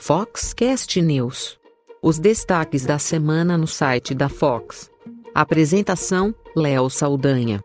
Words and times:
Foxcast 0.00 1.02
News. 1.02 1.58
Os 2.00 2.18
destaques 2.18 2.86
da 2.86 2.98
semana 2.98 3.58
no 3.58 3.66
site 3.66 4.14
da 4.14 4.28
Fox. 4.28 4.90
Apresentação: 5.34 6.34
Léo 6.56 6.88
Saldanha. 6.88 7.60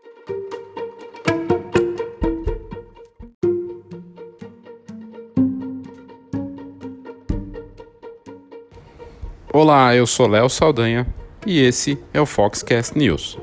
Olá, 9.52 9.94
eu 9.94 10.06
sou 10.06 10.26
Léo 10.26 10.48
Saldanha 10.50 11.06
e 11.46 11.60
esse 11.60 11.96
é 12.12 12.20
o 12.20 12.26
Foxcast 12.26 12.98
News. 12.98 13.38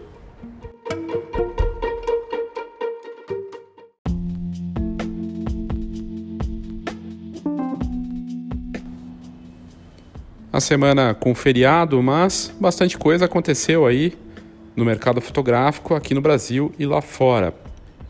Semana 10.62 11.14
com 11.14 11.36
feriado, 11.36 12.02
mas 12.02 12.54
bastante 12.60 12.98
coisa 12.98 13.26
aconteceu 13.26 13.86
aí 13.86 14.14
no 14.76 14.86
mercado 14.86 15.20
fotográfico 15.20 15.94
aqui 15.94 16.14
no 16.14 16.22
Brasil 16.22 16.72
e 16.80 16.86
lá 16.86 17.02
fora. 17.02 17.54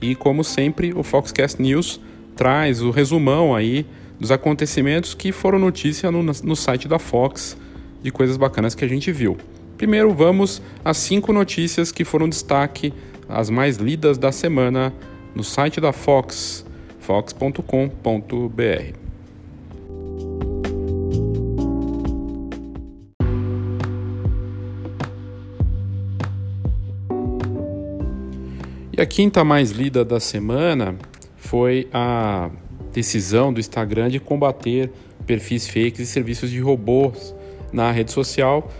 E 0.01 0.15
como 0.15 0.43
sempre, 0.43 0.93
o 0.93 1.03
Foxcast 1.03 1.61
News 1.61 1.99
traz 2.35 2.81
o 2.81 2.91
resumão 2.91 3.55
aí 3.55 3.85
dos 4.19 4.31
acontecimentos 4.31 5.13
que 5.13 5.31
foram 5.31 5.57
notícia 5.57 6.11
no, 6.11 6.21
no 6.21 6.55
site 6.55 6.87
da 6.87 6.99
Fox 6.99 7.57
de 8.03 8.11
coisas 8.11 8.37
bacanas 8.37 8.75
que 8.75 8.85
a 8.85 8.87
gente 8.87 9.11
viu. 9.11 9.37
Primeiro, 9.77 10.13
vamos 10.13 10.61
às 10.85 10.97
cinco 10.97 11.33
notícias 11.33 11.91
que 11.91 12.05
foram 12.05 12.29
destaque, 12.29 12.93
as 13.27 13.49
mais 13.49 13.77
lidas 13.77 14.17
da 14.17 14.31
semana 14.31 14.93
no 15.33 15.43
site 15.43 15.81
da 15.81 15.91
Fox, 15.91 16.65
fox.com.br. 16.99 19.00
a 29.01 29.05
quinta 29.05 29.43
mais 29.43 29.71
lida 29.71 30.05
da 30.05 30.19
semana 30.19 30.95
foi 31.35 31.87
a 31.91 32.51
decisão 32.93 33.51
do 33.51 33.59
Instagram 33.59 34.09
de 34.09 34.19
combater 34.19 34.91
perfis 35.25 35.67
fakes 35.67 35.99
e 36.01 36.05
serviços 36.05 36.51
de 36.51 36.59
robôs 36.59 37.33
na 37.73 37.91
rede 37.91 38.11
social, 38.11 38.71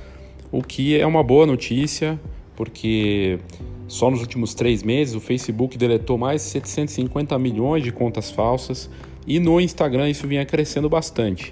o 0.52 0.62
que 0.62 0.96
é 0.96 1.08
uma 1.08 1.24
boa 1.24 1.48
notícia, 1.48 2.20
porque 2.56 3.40
só 3.88 4.12
nos 4.12 4.22
últimos 4.22 4.54
três 4.54 4.84
meses 4.84 5.16
o 5.16 5.20
Facebook 5.20 5.76
deletou 5.76 6.20
mais 6.20 6.44
de 6.44 6.50
750 6.50 7.40
milhões 7.40 7.84
de 7.84 7.92
contas 7.92 8.30
falsas 8.30 8.92
e 9.26 9.40
no 9.40 9.60
Instagram 9.60 10.08
isso 10.08 10.28
vinha 10.28 10.46
crescendo 10.46 10.88
bastante. 10.88 11.52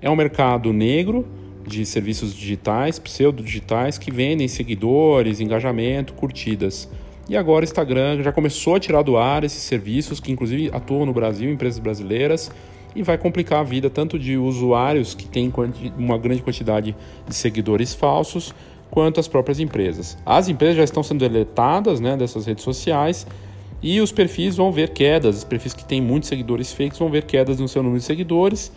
É 0.00 0.08
um 0.08 0.16
mercado 0.16 0.72
negro 0.72 1.26
de 1.66 1.84
serviços 1.84 2.34
digitais, 2.34 2.98
pseudo-digitais, 2.98 3.98
que 3.98 4.10
vendem 4.10 4.48
seguidores, 4.48 5.40
engajamento, 5.40 6.14
curtidas. 6.14 6.88
E 7.28 7.36
agora 7.36 7.62
o 7.62 7.68
Instagram 7.68 8.22
já 8.22 8.32
começou 8.32 8.76
a 8.76 8.80
tirar 8.80 9.02
do 9.02 9.16
ar 9.18 9.44
esses 9.44 9.62
serviços 9.62 10.18
que 10.18 10.32
inclusive 10.32 10.70
atuam 10.72 11.04
no 11.04 11.12
Brasil, 11.12 11.50
empresas 11.50 11.78
brasileiras, 11.78 12.50
e 12.96 13.02
vai 13.02 13.18
complicar 13.18 13.60
a 13.60 13.62
vida 13.62 13.90
tanto 13.90 14.18
de 14.18 14.38
usuários 14.38 15.14
que 15.14 15.26
têm 15.26 15.52
uma 15.98 16.16
grande 16.16 16.42
quantidade 16.42 16.96
de 17.26 17.34
seguidores 17.34 17.92
falsos, 17.92 18.54
quanto 18.90 19.20
as 19.20 19.28
próprias 19.28 19.60
empresas. 19.60 20.16
As 20.24 20.48
empresas 20.48 20.76
já 20.76 20.84
estão 20.84 21.02
sendo 21.02 21.20
deletadas 21.20 22.00
né, 22.00 22.16
dessas 22.16 22.46
redes 22.46 22.64
sociais 22.64 23.26
e 23.82 24.00
os 24.00 24.10
perfis 24.10 24.56
vão 24.56 24.72
ver 24.72 24.90
quedas, 24.90 25.36
os 25.36 25.44
perfis 25.44 25.74
que 25.74 25.84
têm 25.84 26.00
muitos 26.00 26.30
seguidores 26.30 26.72
fakes 26.72 26.98
vão 26.98 27.10
ver 27.10 27.24
quedas 27.24 27.60
no 27.60 27.68
seu 27.68 27.82
número 27.82 28.00
de 28.00 28.06
seguidores. 28.06 28.72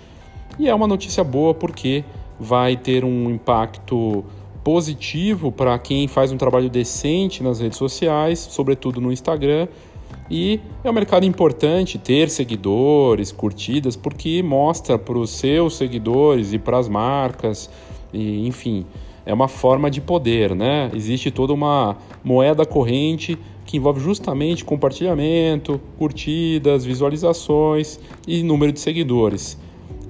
E 0.59 0.67
é 0.67 0.75
uma 0.75 0.87
notícia 0.87 1.23
boa 1.23 1.53
porque 1.53 2.03
vai 2.37 2.75
ter 2.75 3.05
um 3.05 3.29
impacto 3.29 4.25
positivo 4.63 5.51
para 5.51 5.77
quem 5.79 6.07
faz 6.07 6.31
um 6.31 6.37
trabalho 6.37 6.69
decente 6.69 7.41
nas 7.43 7.59
redes 7.59 7.77
sociais, 7.77 8.39
sobretudo 8.39 9.01
no 9.01 9.11
Instagram. 9.11 9.67
E 10.29 10.59
é 10.83 10.89
um 10.89 10.93
mercado 10.93 11.25
importante 11.25 11.97
ter 11.97 12.29
seguidores, 12.29 13.31
curtidas, 13.31 13.95
porque 13.95 14.41
mostra 14.41 14.97
para 14.97 15.17
os 15.17 15.29
seus 15.31 15.75
seguidores 15.75 16.53
e 16.53 16.59
para 16.59 16.77
as 16.77 16.87
marcas, 16.87 17.69
e, 18.13 18.47
enfim, 18.47 18.85
é 19.25 19.33
uma 19.33 19.47
forma 19.47 19.89
de 19.89 20.01
poder, 20.01 20.55
né? 20.55 20.89
Existe 20.93 21.31
toda 21.31 21.53
uma 21.53 21.97
moeda 22.23 22.65
corrente 22.65 23.37
que 23.65 23.77
envolve 23.77 23.99
justamente 23.99 24.65
compartilhamento, 24.65 25.79
curtidas, 25.97 26.83
visualizações 26.83 27.99
e 28.27 28.41
número 28.43 28.71
de 28.71 28.79
seguidores. 28.79 29.57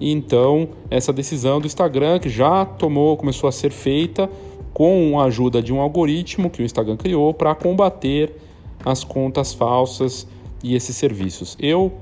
Então, 0.03 0.69
essa 0.89 1.13
decisão 1.13 1.62
do 1.62 1.67
Instagram 1.67 2.17
que 2.17 2.28
já 2.28 2.66
tomou, 2.66 3.16
começou 3.16 3.47
a 3.47 3.51
ser 3.51 3.72
feita 3.72 4.28
com 4.73 5.19
a 5.19 5.25
ajuda 5.25 5.62
de 5.62 5.72
um 5.72 5.79
algoritmo 5.79 6.50
que 6.50 6.63
o 6.63 6.66
Instagram 6.66 6.97
criou 6.97 7.35
para 7.35 7.53
combater 7.53 8.35
as 8.84 9.03
contas 9.03 9.53
falsas 9.53 10.28
e 10.63 10.73
esses 10.73 10.95
serviços. 10.95 11.56
Eu 11.59 11.94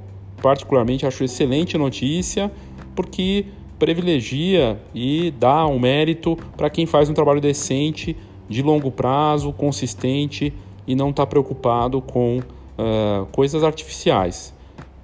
particularmente 0.41 1.05
acho 1.05 1.25
excelente 1.25 1.77
notícia 1.77 2.49
porque 2.95 3.45
privilegia 3.77 4.79
e 4.95 5.33
dá 5.37 5.67
um 5.67 5.77
mérito 5.77 6.37
para 6.55 6.69
quem 6.69 6.85
faz 6.85 7.09
um 7.09 7.13
trabalho 7.13 7.41
decente, 7.41 8.15
de 8.47 8.61
longo 8.61 8.91
prazo, 8.91 9.51
consistente 9.51 10.53
e 10.87 10.95
não 10.95 11.09
está 11.09 11.25
preocupado 11.25 12.01
com 12.01 12.37
uh, 12.39 13.25
coisas 13.33 13.61
artificiais 13.61 14.57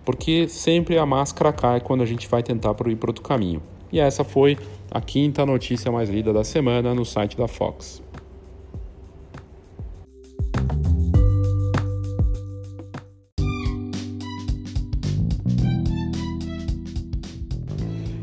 porque 0.05 0.47
sempre 0.47 0.97
a 0.97 1.05
máscara 1.05 1.51
cai 1.51 1.81
quando 1.81 2.03
a 2.03 2.05
gente 2.05 2.27
vai 2.27 2.43
tentar 2.43 2.75
ir 2.87 2.95
para 2.95 3.09
outro 3.09 3.23
caminho. 3.23 3.61
E 3.91 3.99
essa 3.99 4.23
foi 4.23 4.57
a 4.91 5.01
quinta 5.01 5.45
notícia 5.45 5.91
mais 5.91 6.09
lida 6.09 6.31
da 6.31 6.43
semana 6.43 6.93
no 6.93 7.03
site 7.03 7.35
da 7.35 7.47
Fox. 7.47 8.03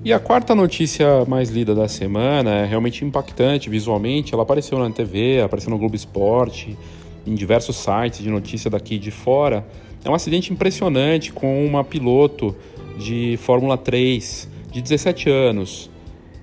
E 0.04 0.12
a 0.12 0.18
quarta 0.18 0.52
notícia 0.52 1.24
mais 1.28 1.48
lida 1.48 1.76
da 1.76 1.86
semana 1.86 2.50
é 2.50 2.64
realmente 2.64 3.04
impactante 3.04 3.70
visualmente. 3.70 4.34
Ela 4.34 4.42
apareceu 4.42 4.76
na 4.76 4.90
TV, 4.90 5.40
apareceu 5.40 5.70
no 5.70 5.78
Globo 5.78 5.94
Esporte, 5.94 6.76
em 7.24 7.34
diversos 7.36 7.76
sites 7.76 8.18
de 8.18 8.28
notícia 8.28 8.68
daqui 8.68 8.98
de 8.98 9.12
fora. 9.12 9.64
É 10.04 10.10
um 10.10 10.14
acidente 10.14 10.52
impressionante 10.52 11.32
com 11.32 11.64
uma 11.64 11.84
piloto 11.84 12.56
de 12.98 13.36
Fórmula 13.36 13.78
3 13.78 14.48
de 14.72 14.82
17 14.82 15.30
anos. 15.30 15.88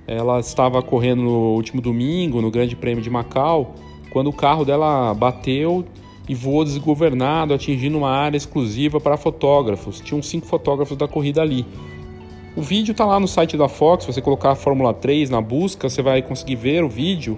Ela 0.07 0.39
estava 0.39 0.81
correndo 0.81 1.23
no 1.23 1.55
último 1.55 1.81
domingo 1.81 2.41
no 2.41 2.49
Grande 2.49 2.75
Prêmio 2.75 3.03
de 3.03 3.09
Macau, 3.09 3.75
quando 4.11 4.27
o 4.27 4.33
carro 4.33 4.63
dela 4.63 5.13
bateu 5.13 5.83
e 6.27 6.33
voou 6.33 6.63
desgovernado, 6.63 7.53
atingindo 7.53 7.97
uma 7.97 8.09
área 8.09 8.37
exclusiva 8.37 8.99
para 9.01 9.17
fotógrafos. 9.17 9.99
Tinham 9.99 10.21
cinco 10.21 10.45
fotógrafos 10.45 10.95
da 10.95 11.07
corrida 11.07 11.41
ali. 11.41 11.65
O 12.55 12.61
vídeo 12.61 12.93
está 12.93 13.05
lá 13.05 13.19
no 13.19 13.27
site 13.27 13.57
da 13.57 13.67
Fox, 13.67 14.05
você 14.05 14.21
colocar 14.21 14.51
a 14.51 14.55
Fórmula 14.55 14.93
3 14.93 15.29
na 15.29 15.41
busca, 15.41 15.89
você 15.89 16.01
vai 16.01 16.21
conseguir 16.21 16.55
ver 16.55 16.83
o 16.83 16.89
vídeo 16.89 17.37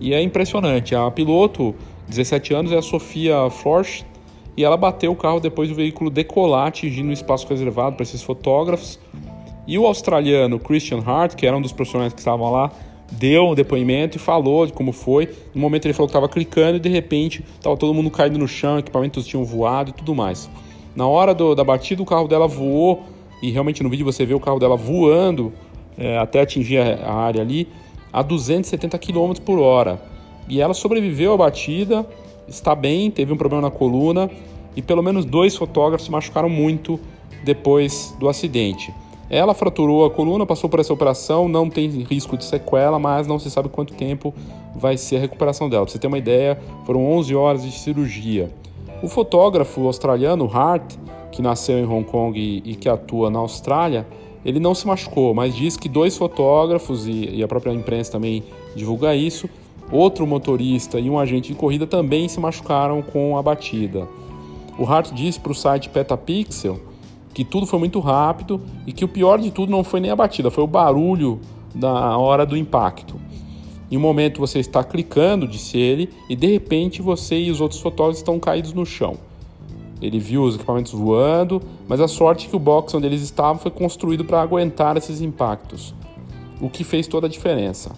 e 0.00 0.14
é 0.14 0.22
impressionante. 0.22 0.94
A 0.94 1.10
piloto, 1.10 1.74
17 2.08 2.54
anos, 2.54 2.72
é 2.72 2.76
a 2.76 2.82
Sofia 2.82 3.50
Florsch, 3.50 4.04
e 4.56 4.64
ela 4.64 4.76
bateu 4.76 5.12
o 5.12 5.16
carro 5.16 5.38
depois 5.38 5.68
do 5.68 5.74
veículo 5.74 6.08
decolar, 6.08 6.68
atingindo 6.68 7.10
o 7.10 7.12
espaço 7.12 7.46
reservado 7.46 7.96
para 7.96 8.02
esses 8.02 8.22
fotógrafos. 8.22 8.98
E 9.66 9.78
o 9.78 9.86
australiano 9.86 10.58
Christian 10.58 11.02
Hart, 11.04 11.34
que 11.34 11.46
era 11.46 11.56
um 11.56 11.60
dos 11.60 11.72
profissionais 11.72 12.12
que 12.12 12.20
estavam 12.20 12.50
lá, 12.50 12.70
deu 13.12 13.48
um 13.48 13.54
depoimento 13.54 14.16
e 14.16 14.20
falou 14.20 14.66
de 14.66 14.72
como 14.72 14.92
foi. 14.92 15.28
No 15.54 15.60
momento 15.60 15.86
ele 15.86 15.92
falou 15.92 16.08
que 16.08 16.12
estava 16.12 16.28
clicando 16.28 16.76
e 16.76 16.80
de 16.80 16.88
repente 16.88 17.44
estava 17.56 17.76
todo 17.76 17.92
mundo 17.92 18.10
caindo 18.10 18.38
no 18.38 18.48
chão, 18.48 18.78
equipamentos 18.78 19.26
tinham 19.26 19.44
voado 19.44 19.90
e 19.90 19.92
tudo 19.92 20.14
mais. 20.14 20.48
Na 20.94 21.06
hora 21.06 21.34
do, 21.34 21.54
da 21.54 21.62
batida, 21.62 22.02
o 22.02 22.06
carro 22.06 22.26
dela 22.26 22.46
voou 22.46 23.02
e 23.42 23.50
realmente 23.50 23.82
no 23.82 23.90
vídeo 23.90 24.04
você 24.04 24.24
vê 24.24 24.32
o 24.32 24.40
carro 24.40 24.58
dela 24.58 24.76
voando 24.76 25.52
é, 25.98 26.16
até 26.16 26.40
atingir 26.40 26.78
a, 26.78 26.94
a 27.04 27.14
área 27.14 27.42
ali 27.42 27.68
a 28.12 28.22
270 28.22 28.98
km 28.98 29.32
por 29.44 29.58
hora. 29.58 30.00
E 30.48 30.60
ela 30.60 30.72
sobreviveu 30.72 31.34
à 31.34 31.36
batida 31.36 32.06
está 32.48 32.74
bem, 32.74 33.10
teve 33.10 33.32
um 33.32 33.36
problema 33.36 33.62
na 33.62 33.70
coluna 33.70 34.30
e 34.74 34.82
pelo 34.82 35.02
menos 35.02 35.24
dois 35.24 35.56
fotógrafos 35.56 36.08
machucaram 36.08 36.48
muito 36.48 37.00
depois 37.44 38.14
do 38.18 38.28
acidente. 38.28 38.92
Ela 39.28 39.54
fraturou 39.54 40.04
a 40.04 40.10
coluna, 40.10 40.46
passou 40.46 40.70
por 40.70 40.78
essa 40.78 40.92
operação, 40.92 41.48
não 41.48 41.68
tem 41.68 41.88
risco 41.88 42.36
de 42.36 42.44
sequela, 42.44 42.98
mas 42.98 43.26
não 43.26 43.38
se 43.38 43.50
sabe 43.50 43.68
quanto 43.68 43.94
tempo 43.94 44.32
vai 44.74 44.96
ser 44.96 45.16
a 45.16 45.20
recuperação 45.20 45.68
dela. 45.68 45.84
Pra 45.84 45.92
você 45.92 45.98
ter 45.98 46.06
uma 46.06 46.18
ideia, 46.18 46.60
foram 46.84 47.04
11 47.12 47.34
horas 47.34 47.62
de 47.62 47.72
cirurgia. 47.72 48.50
O 49.02 49.08
fotógrafo 49.08 49.84
australiano 49.86 50.48
Hart, 50.52 50.94
que 51.32 51.42
nasceu 51.42 51.78
em 51.78 51.84
Hong 51.84 52.04
Kong 52.04 52.38
e, 52.38 52.70
e 52.70 52.74
que 52.76 52.88
atua 52.88 53.28
na 53.28 53.40
Austrália, 53.40 54.06
ele 54.44 54.60
não 54.60 54.76
se 54.76 54.86
machucou, 54.86 55.34
mas 55.34 55.56
diz 55.56 55.76
que 55.76 55.88
dois 55.88 56.16
fotógrafos 56.16 57.08
e, 57.08 57.30
e 57.34 57.42
a 57.42 57.48
própria 57.48 57.72
imprensa 57.72 58.12
também 58.12 58.44
divulga 58.76 59.12
isso, 59.14 59.50
Outro 59.90 60.26
motorista 60.26 60.98
e 60.98 61.08
um 61.08 61.18
agente 61.18 61.52
de 61.52 61.58
corrida 61.58 61.86
também 61.86 62.28
se 62.28 62.40
machucaram 62.40 63.02
com 63.02 63.38
a 63.38 63.42
batida. 63.42 64.08
O 64.78 64.84
Hart 64.84 65.12
disse 65.12 65.38
para 65.40 65.52
o 65.52 65.54
site 65.54 65.88
Petapixel 65.88 66.80
que 67.32 67.44
tudo 67.44 67.66
foi 67.66 67.78
muito 67.78 68.00
rápido 68.00 68.60
e 68.86 68.92
que 68.92 69.04
o 69.04 69.08
pior 69.08 69.38
de 69.38 69.50
tudo 69.50 69.70
não 69.70 69.84
foi 69.84 70.00
nem 70.00 70.10
a 70.10 70.16
batida, 70.16 70.50
foi 70.50 70.64
o 70.64 70.66
barulho 70.66 71.40
da 71.74 72.16
hora 72.16 72.44
do 72.44 72.56
impacto. 72.56 73.14
Em 73.90 73.96
um 73.96 74.00
momento 74.00 74.40
você 74.40 74.58
está 74.58 74.82
clicando, 74.82 75.46
disse 75.46 75.78
ele, 75.78 76.10
e 76.28 76.34
de 76.34 76.46
repente 76.48 77.00
você 77.00 77.38
e 77.38 77.50
os 77.50 77.60
outros 77.60 77.80
fotógrafos 77.80 78.18
estão 78.18 78.40
caídos 78.40 78.72
no 78.72 78.84
chão. 78.84 79.16
Ele 80.02 80.18
viu 80.18 80.42
os 80.42 80.56
equipamentos 80.56 80.92
voando, 80.92 81.62
mas 81.86 82.00
a 82.00 82.08
sorte 82.08 82.46
é 82.46 82.50
que 82.50 82.56
o 82.56 82.58
box 82.58 82.94
onde 82.94 83.06
eles 83.06 83.22
estavam 83.22 83.58
foi 83.58 83.70
construído 83.70 84.24
para 84.24 84.42
aguentar 84.42 84.96
esses 84.96 85.20
impactos, 85.20 85.94
o 86.60 86.68
que 86.68 86.84
fez 86.84 87.06
toda 87.06 87.26
a 87.26 87.30
diferença. 87.30 87.92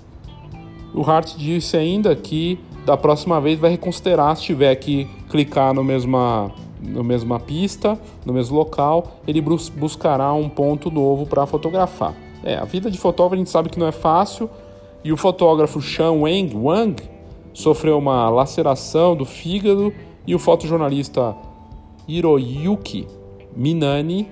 O 0.95 1.03
Hart 1.03 1.37
disse 1.37 1.77
ainda 1.77 2.15
que 2.17 2.59
da 2.85 2.97
próxima 2.97 3.41
vez 3.41 3.59
vai 3.59 3.71
reconsiderar 3.71 4.37
se 4.37 4.45
tiver 4.45 4.75
que 4.77 5.07
clicar 5.29 5.75
no 5.75 5.85
mesma, 5.85 6.51
no 6.81 7.05
mesma 7.05 7.39
pista, 7.39 7.99
no 8.25 8.33
mesmo 8.33 8.57
local, 8.57 9.19
ele 9.27 9.41
buscará 9.41 10.33
um 10.33 10.49
ponto 10.49 10.91
novo 10.91 11.27
para 11.27 11.47
fotografar. 11.47 12.15
É, 12.43 12.57
a 12.57 12.65
vida 12.65 12.91
de 12.91 12.97
fotógrafo 12.97 13.35
a 13.35 13.39
gente 13.39 13.51
sabe 13.51 13.69
que 13.69 13.79
não 13.79 13.87
é 13.87 13.93
fácil, 13.93 14.49
e 15.05 15.13
o 15.13 15.17
fotógrafo 15.17 15.81
Shan 15.81 16.13
Wang, 16.13 16.57
Wang 16.57 17.03
sofreu 17.53 17.99
uma 17.99 18.29
laceração 18.31 19.15
do 19.15 19.25
fígado 19.25 19.93
e 20.27 20.35
o 20.35 20.39
fotojornalista 20.39 21.37
Hiroyuki 22.07 23.07
Minani 23.55 24.31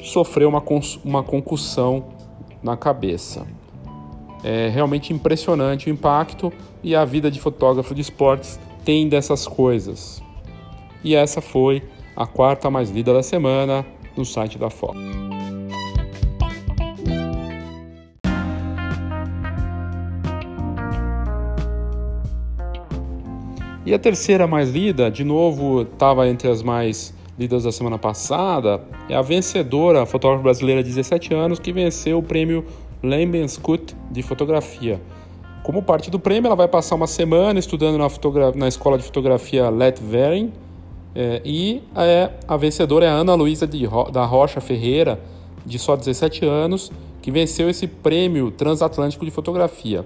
sofreu 0.00 0.48
uma, 0.48 0.62
uma 1.04 1.22
concussão 1.22 2.04
na 2.62 2.76
cabeça. 2.76 3.46
É 4.44 4.68
realmente 4.68 5.12
impressionante 5.12 5.88
o 5.88 5.92
impacto 5.92 6.52
e 6.82 6.94
a 6.94 7.04
vida 7.04 7.30
de 7.30 7.40
fotógrafo 7.40 7.94
de 7.94 8.00
esportes 8.00 8.58
tem 8.84 9.08
dessas 9.08 9.46
coisas. 9.46 10.22
E 11.02 11.14
essa 11.14 11.40
foi 11.40 11.82
a 12.16 12.26
quarta 12.26 12.70
mais 12.70 12.90
lida 12.90 13.12
da 13.12 13.22
semana 13.22 13.84
no 14.16 14.24
site 14.24 14.58
da 14.58 14.70
Fox. 14.70 14.98
E 23.88 23.94
a 23.94 23.98
terceira 23.98 24.46
mais 24.46 24.70
lida, 24.70 25.10
de 25.10 25.24
novo, 25.24 25.80
estava 25.80 26.28
entre 26.28 26.46
as 26.50 26.62
mais 26.62 27.14
lidas 27.38 27.64
da 27.64 27.72
semana 27.72 27.96
passada, 27.96 28.82
é 29.08 29.14
a 29.14 29.22
vencedora, 29.22 30.02
a 30.02 30.06
fotógrafa 30.06 30.42
brasileira 30.42 30.82
de 30.82 30.90
17 30.90 31.32
anos, 31.32 31.58
que 31.58 31.72
venceu 31.72 32.18
o 32.18 32.22
prêmio 32.22 32.66
Lembenskut 33.02 33.96
de 34.10 34.22
fotografia. 34.22 35.00
Como 35.62 35.82
parte 35.82 36.10
do 36.10 36.18
prêmio, 36.18 36.48
ela 36.48 36.56
vai 36.56 36.68
passar 36.68 36.94
uma 36.94 37.06
semana 37.06 37.58
estudando 37.58 37.98
na, 37.98 38.08
na 38.54 38.68
escola 38.68 38.96
de 38.96 39.04
fotografia 39.04 39.68
Letveren 39.68 40.52
é, 41.14 41.42
e 41.44 41.82
é, 41.96 42.30
a 42.46 42.56
vencedora 42.56 43.04
é 43.04 43.08
a 43.08 43.12
Ana 43.12 43.34
Luísa 43.34 43.68
Ro 43.88 44.10
da 44.10 44.24
Rocha 44.24 44.60
Ferreira, 44.60 45.20
de 45.66 45.78
só 45.78 45.96
17 45.96 46.46
anos, 46.46 46.92
que 47.20 47.30
venceu 47.30 47.68
esse 47.68 47.86
prêmio 47.86 48.50
transatlântico 48.50 49.24
de 49.24 49.30
fotografia. 49.30 50.04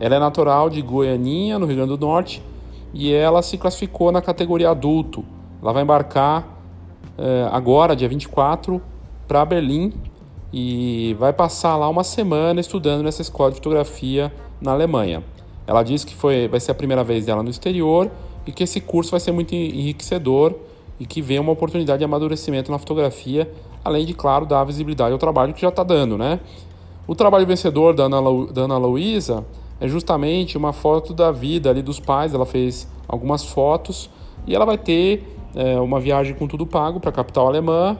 Ela 0.00 0.16
é 0.16 0.18
natural 0.18 0.68
de 0.70 0.80
Goianinha, 0.82 1.58
no 1.58 1.66
Rio 1.66 1.76
Grande 1.76 1.96
do 1.96 2.06
Norte, 2.06 2.42
e 2.92 3.12
ela 3.12 3.42
se 3.42 3.58
classificou 3.58 4.10
na 4.10 4.22
categoria 4.22 4.70
adulto. 4.70 5.24
Ela 5.62 5.72
vai 5.72 5.82
embarcar 5.82 6.48
é, 7.18 7.48
agora, 7.52 7.94
dia 7.94 8.08
24, 8.08 8.80
para 9.28 9.44
Berlim 9.44 9.92
e 10.56 11.16
vai 11.18 11.32
passar 11.32 11.76
lá 11.76 11.88
uma 11.88 12.04
semana 12.04 12.60
estudando 12.60 13.02
nessa 13.02 13.20
escola 13.20 13.50
de 13.50 13.56
fotografia 13.56 14.32
na 14.60 14.70
Alemanha. 14.70 15.20
Ela 15.66 15.82
disse 15.82 16.06
que 16.06 16.14
foi, 16.14 16.46
vai 16.46 16.60
ser 16.60 16.70
a 16.70 16.74
primeira 16.76 17.02
vez 17.02 17.26
dela 17.26 17.42
no 17.42 17.50
exterior 17.50 18.08
e 18.46 18.52
que 18.52 18.62
esse 18.62 18.80
curso 18.80 19.10
vai 19.10 19.18
ser 19.18 19.32
muito 19.32 19.52
enriquecedor 19.52 20.54
e 21.00 21.06
que 21.06 21.20
vem 21.20 21.40
uma 21.40 21.50
oportunidade 21.50 21.98
de 21.98 22.04
amadurecimento 22.04 22.70
na 22.70 22.78
fotografia, 22.78 23.50
além 23.84 24.06
de, 24.06 24.14
claro, 24.14 24.46
dar 24.46 24.62
visibilidade 24.62 25.12
ao 25.12 25.18
trabalho 25.18 25.52
que 25.52 25.60
já 25.60 25.70
está 25.70 25.82
dando, 25.82 26.16
né? 26.16 26.38
O 27.04 27.16
trabalho 27.16 27.44
vencedor 27.44 27.92
da 27.92 28.04
Ana, 28.04 28.20
da 28.52 28.62
Ana 28.62 28.78
Luísa 28.78 29.44
é 29.80 29.88
justamente 29.88 30.56
uma 30.56 30.72
foto 30.72 31.12
da 31.12 31.32
vida 31.32 31.68
ali 31.68 31.82
dos 31.82 31.98
pais. 31.98 32.32
Ela 32.32 32.46
fez 32.46 32.86
algumas 33.08 33.44
fotos 33.44 34.08
e 34.46 34.54
ela 34.54 34.64
vai 34.64 34.78
ter 34.78 35.36
é, 35.56 35.80
uma 35.80 35.98
viagem 35.98 36.32
com 36.36 36.46
tudo 36.46 36.64
pago 36.64 37.00
para 37.00 37.10
a 37.10 37.12
capital 37.12 37.48
alemã. 37.48 37.98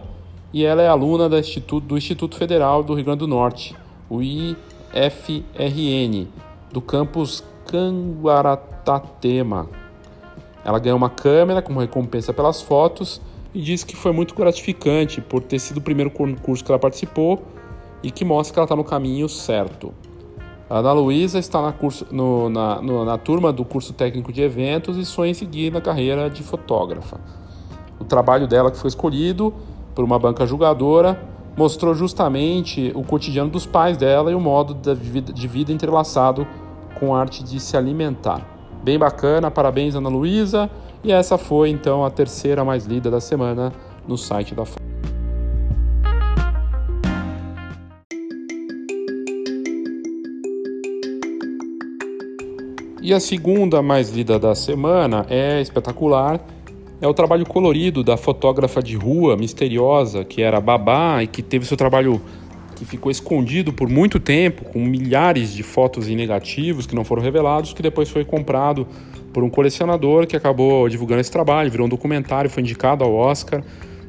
E 0.54 0.64
ela 0.64 0.80
é 0.80 0.86
aluna 0.86 1.28
do 1.28 1.36
Instituto, 1.36 1.84
do 1.84 1.98
Instituto 1.98 2.36
Federal 2.36 2.84
do 2.84 2.94
Rio 2.94 3.06
Grande 3.06 3.18
do 3.18 3.26
Norte, 3.26 3.74
o 4.08 4.22
IFRN, 4.22 6.28
do 6.72 6.80
campus 6.80 7.42
Canguaratatema. 7.66 9.68
Ela 10.64 10.78
ganhou 10.78 10.96
uma 10.96 11.10
câmera 11.10 11.60
como 11.60 11.80
recompensa 11.80 12.32
pelas 12.32 12.62
fotos 12.62 13.20
e 13.52 13.60
disse 13.60 13.84
que 13.84 13.96
foi 13.96 14.12
muito 14.12 14.32
gratificante 14.32 15.20
por 15.20 15.42
ter 15.42 15.58
sido 15.58 15.78
o 15.78 15.80
primeiro 15.80 16.08
curso 16.08 16.64
que 16.64 16.70
ela 16.70 16.78
participou 16.78 17.42
e 18.00 18.12
que 18.12 18.24
mostra 18.24 18.54
que 18.54 18.60
ela 18.60 18.66
está 18.66 18.76
no 18.76 18.84
caminho 18.84 19.28
certo. 19.28 19.92
A 20.70 20.78
Ana 20.78 20.92
Luísa 20.92 21.40
está 21.40 21.60
na, 21.60 21.72
curso, 21.72 22.06
no, 22.12 22.48
na, 22.48 22.80
no, 22.80 23.04
na 23.04 23.18
turma 23.18 23.52
do 23.52 23.64
curso 23.64 23.92
técnico 23.92 24.32
de 24.32 24.42
eventos 24.42 24.96
e 24.98 25.04
sonha 25.04 25.32
em 25.32 25.34
seguir 25.34 25.72
na 25.72 25.80
carreira 25.80 26.30
de 26.30 26.44
fotógrafa. 26.44 27.18
O 27.98 28.04
trabalho 28.04 28.46
dela, 28.46 28.70
que 28.70 28.76
foi 28.76 28.86
escolhido 28.86 29.52
por 29.94 30.04
uma 30.04 30.18
banca 30.18 30.46
julgadora, 30.46 31.20
mostrou 31.56 31.94
justamente 31.94 32.92
o 32.94 33.02
cotidiano 33.02 33.50
dos 33.50 33.64
pais 33.64 33.96
dela 33.96 34.30
e 34.30 34.34
o 34.34 34.40
modo 34.40 34.74
de 34.74 35.48
vida, 35.48 35.72
entrelaçado 35.72 36.46
com 36.98 37.14
a 37.14 37.20
arte 37.20 37.44
de 37.44 37.60
se 37.60 37.76
alimentar. 37.76 38.46
Bem 38.82 38.98
bacana, 38.98 39.50
parabéns 39.50 39.94
Ana 39.94 40.08
Luísa. 40.08 40.70
E 41.02 41.12
essa 41.12 41.36
foi 41.36 41.70
então 41.70 42.04
a 42.04 42.10
terceira 42.10 42.64
mais 42.64 42.86
lida 42.86 43.10
da 43.10 43.20
semana 43.20 43.72
no 44.06 44.16
site 44.16 44.54
da 44.54 44.64
E 53.04 53.12
a 53.12 53.20
segunda 53.20 53.82
mais 53.82 54.10
lida 54.10 54.38
da 54.38 54.54
semana 54.54 55.26
é 55.28 55.60
espetacular. 55.60 56.40
É 57.04 57.06
o 57.06 57.12
trabalho 57.12 57.44
colorido 57.44 58.02
da 58.02 58.16
fotógrafa 58.16 58.82
de 58.82 58.96
rua 58.96 59.36
misteriosa 59.36 60.24
que 60.24 60.40
era 60.40 60.58
Babá 60.58 61.22
e 61.22 61.26
que 61.26 61.42
teve 61.42 61.66
seu 61.66 61.76
trabalho 61.76 62.18
que 62.76 62.86
ficou 62.86 63.12
escondido 63.12 63.74
por 63.74 63.90
muito 63.90 64.18
tempo, 64.18 64.64
com 64.64 64.78
milhares 64.78 65.52
de 65.52 65.62
fotos 65.62 66.08
em 66.08 66.16
negativos 66.16 66.86
que 66.86 66.94
não 66.94 67.04
foram 67.04 67.22
revelados, 67.22 67.74
que 67.74 67.82
depois 67.82 68.08
foi 68.08 68.24
comprado 68.24 68.88
por 69.34 69.44
um 69.44 69.50
colecionador 69.50 70.26
que 70.26 70.34
acabou 70.34 70.88
divulgando 70.88 71.20
esse 71.20 71.30
trabalho, 71.30 71.70
virou 71.70 71.84
um 71.86 71.90
documentário, 71.90 72.48
foi 72.48 72.62
indicado 72.62 73.04
ao 73.04 73.12
Oscar, 73.12 73.62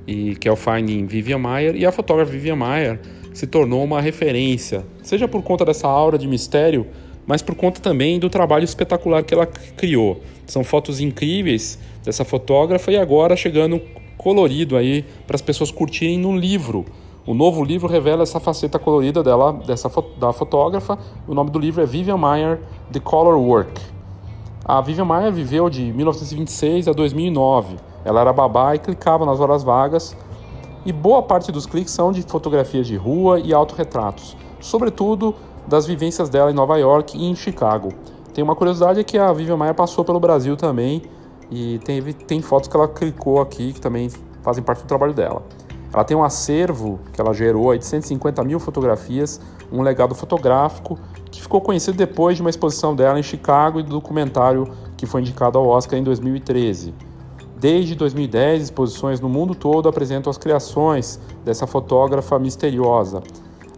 e 0.07 0.37
que 0.37 0.47
é 0.47 0.51
o 0.53 0.55
Finding 0.55 1.05
Vivian 1.05 1.39
Maier, 1.39 1.75
e 1.75 1.85
a 1.85 1.91
fotógrafa 1.91 2.31
Vivian 2.31 2.55
Maier 2.55 3.01
se 3.33 3.45
tornou 3.45 3.83
uma 3.83 3.99
referência, 3.99 4.85
seja 5.03 5.27
por 5.27 5.43
conta 5.43 5.65
dessa 5.65 5.85
aura 5.85 6.17
de 6.17 6.29
mistério 6.29 6.87
mas 7.25 7.41
por 7.41 7.55
conta 7.55 7.81
também 7.81 8.19
do 8.19 8.29
trabalho 8.29 8.63
espetacular 8.63 9.23
que 9.23 9.33
ela 9.33 9.45
criou. 9.45 10.21
São 10.45 10.63
fotos 10.63 10.99
incríveis 10.99 11.79
dessa 12.05 12.23
fotógrafa 12.23 12.91
e 12.91 12.97
agora 12.97 13.35
chegando 13.35 13.81
colorido 14.17 14.77
aí 14.77 15.03
para 15.25 15.35
as 15.35 15.41
pessoas 15.41 15.71
curtirem 15.71 16.19
no 16.19 16.37
livro. 16.37 16.85
O 17.25 17.33
novo 17.33 17.63
livro 17.63 17.87
revela 17.87 18.21
essa 18.21 18.39
faceta 18.39 18.77
colorida 18.77 19.23
dela, 19.23 19.51
dessa 19.51 19.91
da 20.19 20.31
fotógrafa. 20.31 20.97
O 21.27 21.33
nome 21.33 21.49
do 21.49 21.57
livro 21.57 21.81
é 21.81 21.85
Vivian 21.85 22.17
Maier, 22.17 22.61
The 22.91 22.99
Color 22.99 23.37
Work. 23.39 23.81
A 24.63 24.79
Vivian 24.79 25.05
Maier 25.05 25.33
viveu 25.33 25.69
de 25.69 25.91
1926 25.91 26.87
a 26.87 26.93
2009. 26.93 27.77
Ela 28.03 28.21
era 28.21 28.31
babá 28.31 28.75
e 28.75 28.79
clicava 28.79 29.25
nas 29.25 29.39
horas 29.39 29.63
vagas. 29.63 30.15
E 30.85 30.93
boa 30.93 31.23
parte 31.23 31.51
dos 31.51 31.65
cliques 31.65 31.91
são 31.91 32.11
de 32.11 32.21
fotografias 32.21 32.85
de 32.85 32.95
rua 32.95 33.39
e 33.39 33.51
autorretratos. 33.51 34.37
Sobretudo 34.59 35.33
das 35.67 35.87
vivências 35.87 36.29
dela 36.29 36.51
em 36.51 36.53
Nova 36.53 36.77
York 36.77 37.17
e 37.17 37.25
em 37.25 37.35
Chicago. 37.35 37.89
Tem 38.35 38.43
uma 38.43 38.55
curiosidade 38.55 38.99
é 38.99 39.03
que 39.03 39.17
a 39.17 39.33
Vivian 39.33 39.57
Maia 39.57 39.73
passou 39.73 40.05
pelo 40.05 40.19
Brasil 40.19 40.55
também 40.55 41.01
e 41.51 41.79
tem, 41.79 42.01
tem 42.01 42.41
fotos 42.41 42.67
que 42.67 42.75
ela 42.75 42.87
clicou 42.87 43.41
aqui 43.41 43.73
que 43.73 43.81
também 43.81 44.09
fazem 44.41 44.63
parte 44.63 44.83
do 44.83 44.87
trabalho 44.87 45.13
dela. 45.13 45.43
Ela 45.93 46.03
tem 46.03 46.15
um 46.15 46.23
acervo 46.23 46.99
que 47.13 47.21
ela 47.21 47.33
gerou 47.33 47.71
aí 47.71 47.79
de 47.79 47.85
150 47.85 48.43
mil 48.43 48.59
fotografias, 48.59 49.39
um 49.71 49.81
legado 49.81 50.13
fotográfico 50.13 50.99
que 51.31 51.41
ficou 51.41 51.61
conhecido 51.61 51.97
depois 51.97 52.35
de 52.35 52.41
uma 52.41 52.49
exposição 52.49 52.95
dela 52.95 53.19
em 53.19 53.23
Chicago 53.23 53.79
e 53.79 53.83
do 53.83 53.89
documentário 53.89 54.67
que 54.97 55.05
foi 55.05 55.21
indicado 55.21 55.57
ao 55.57 55.67
Oscar 55.67 55.97
em 55.97 56.03
2013. 56.03 56.93
Desde 57.57 57.95
2010, 57.95 58.63
exposições 58.63 59.19
no 59.21 59.29
mundo 59.29 59.55
todo 59.55 59.87
apresentam 59.87 60.29
as 60.29 60.37
criações 60.37 61.19
dessa 61.43 61.65
fotógrafa 61.65 62.37
misteriosa. 62.37 63.23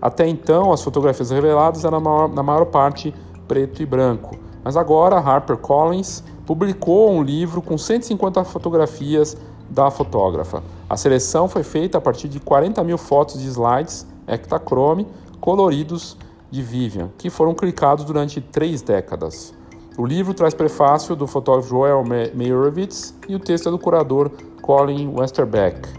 Até 0.01 0.27
então, 0.27 0.74
as 0.74 0.83
fotografias 0.83 1.29
reveladas 1.29 1.86
eram 1.86 2.00
na 2.00 2.09
maior, 2.09 2.29
na 2.29 2.43
maior 2.43 2.65
parte 2.65 3.13
preto 3.47 3.81
e 3.81 3.86
branco, 3.86 4.36
mas 4.63 4.75
agora 4.75 5.17
a 5.17 5.19
HarperCollins 5.19 6.24
publicou 6.48 7.12
um 7.12 7.22
livro 7.22 7.62
com 7.62 7.77
150 7.77 8.44
fotografias 8.46 9.36
da 9.70 9.92
fotógrafa. 9.92 10.63
A 10.89 10.96
seleção 10.96 11.50
foi 11.50 11.62
feita 11.62 11.98
a 11.98 12.01
partir 12.01 12.30
de 12.30 12.39
40 12.39 12.82
mil 12.86 12.98
fotos 12.98 13.42
de 13.42 13.48
slides 13.50 14.08
Ektachrome 14.25 15.06
coloridos 15.42 16.18
de 16.50 16.62
Vivian, 16.62 17.10
que 17.18 17.30
foram 17.30 17.54
clicados 17.54 18.06
durante 18.06 18.39
três 18.39 18.82
décadas. 18.82 19.54
O 19.98 20.06
livro 20.06 20.34
traz 20.34 20.54
prefácio 20.54 21.18
do 21.18 21.27
fotógrafo 21.27 21.68
Joel 21.68 22.04
Meyerowitz 22.34 23.13
e 23.27 23.36
o 23.36 23.39
texto 23.39 23.68
é 23.68 23.72
do 23.72 23.77
curador 23.77 24.32
Colin 24.62 25.13
Westerbeck. 25.13 25.89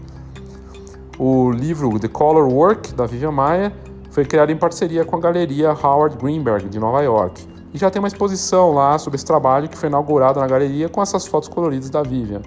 O 1.19 1.51
livro 1.51 1.99
The 1.99 2.07
Color 2.07 2.51
Work, 2.51 2.93
da 2.95 3.05
Vivian 3.05 3.31
Maia, 3.31 3.71
foi 4.09 4.25
criado 4.25 4.51
em 4.51 4.57
parceria 4.57 5.05
com 5.05 5.15
a 5.15 5.19
galeria 5.19 5.71
Howard 5.73 6.17
Greenberg, 6.17 6.69
de 6.69 6.79
Nova 6.79 7.01
York. 7.03 7.58
E 7.73 7.77
já 7.77 7.89
tem 7.89 7.99
uma 7.99 8.07
exposição 8.07 8.71
lá 8.71 8.97
sobre 8.97 9.17
esse 9.17 9.25
trabalho 9.25 9.69
que 9.69 9.77
foi 9.77 9.89
inaugurada 9.89 10.39
na 10.39 10.47
galeria 10.47 10.89
com 10.89 11.01
essas 11.01 11.27
fotos 11.27 11.47
coloridas 11.47 11.89
da 11.89 12.01
Vivian. 12.01 12.41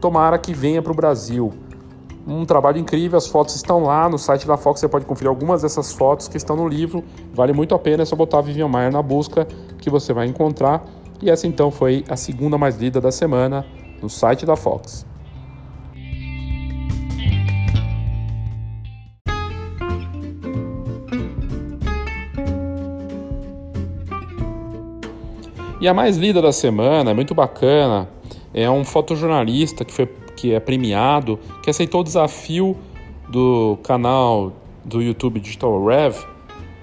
Tomara 0.00 0.38
que 0.38 0.54
venha 0.54 0.80
para 0.82 0.92
o 0.92 0.94
Brasil. 0.94 1.52
Um 2.26 2.44
trabalho 2.44 2.78
incrível, 2.78 3.18
as 3.18 3.26
fotos 3.26 3.56
estão 3.56 3.82
lá 3.82 4.08
no 4.08 4.16
site 4.16 4.46
da 4.46 4.56
Fox, 4.56 4.78
você 4.78 4.86
pode 4.86 5.04
conferir 5.04 5.28
algumas 5.28 5.62
dessas 5.62 5.92
fotos 5.92 6.28
que 6.28 6.36
estão 6.36 6.54
no 6.54 6.68
livro. 6.68 7.02
Vale 7.34 7.52
muito 7.52 7.74
a 7.74 7.78
pena, 7.78 8.04
é 8.04 8.06
só 8.06 8.14
botar 8.14 8.40
Vivian 8.40 8.68
Maier 8.68 8.92
na 8.92 9.02
busca 9.02 9.46
que 9.78 9.90
você 9.90 10.12
vai 10.12 10.26
encontrar. 10.26 10.84
E 11.20 11.28
essa 11.28 11.46
então 11.46 11.70
foi 11.70 12.04
a 12.08 12.16
segunda 12.16 12.56
mais 12.56 12.76
lida 12.76 13.00
da 13.00 13.10
semana 13.10 13.66
no 14.00 14.08
site 14.08 14.46
da 14.46 14.54
Fox. 14.54 15.04
E 25.82 25.88
a 25.88 25.92
mais 25.92 26.16
lida 26.16 26.40
da 26.40 26.52
semana, 26.52 27.10
é 27.10 27.14
muito 27.14 27.34
bacana, 27.34 28.08
é 28.54 28.70
um 28.70 28.84
fotojornalista 28.84 29.84
que, 29.84 29.92
foi, 29.92 30.06
que 30.36 30.54
é 30.54 30.60
premiado, 30.60 31.40
que 31.60 31.68
aceitou 31.68 32.02
o 32.02 32.04
desafio 32.04 32.76
do 33.28 33.76
canal 33.82 34.52
do 34.84 35.02
YouTube 35.02 35.40
Digital 35.40 35.84
Rev 35.84 36.14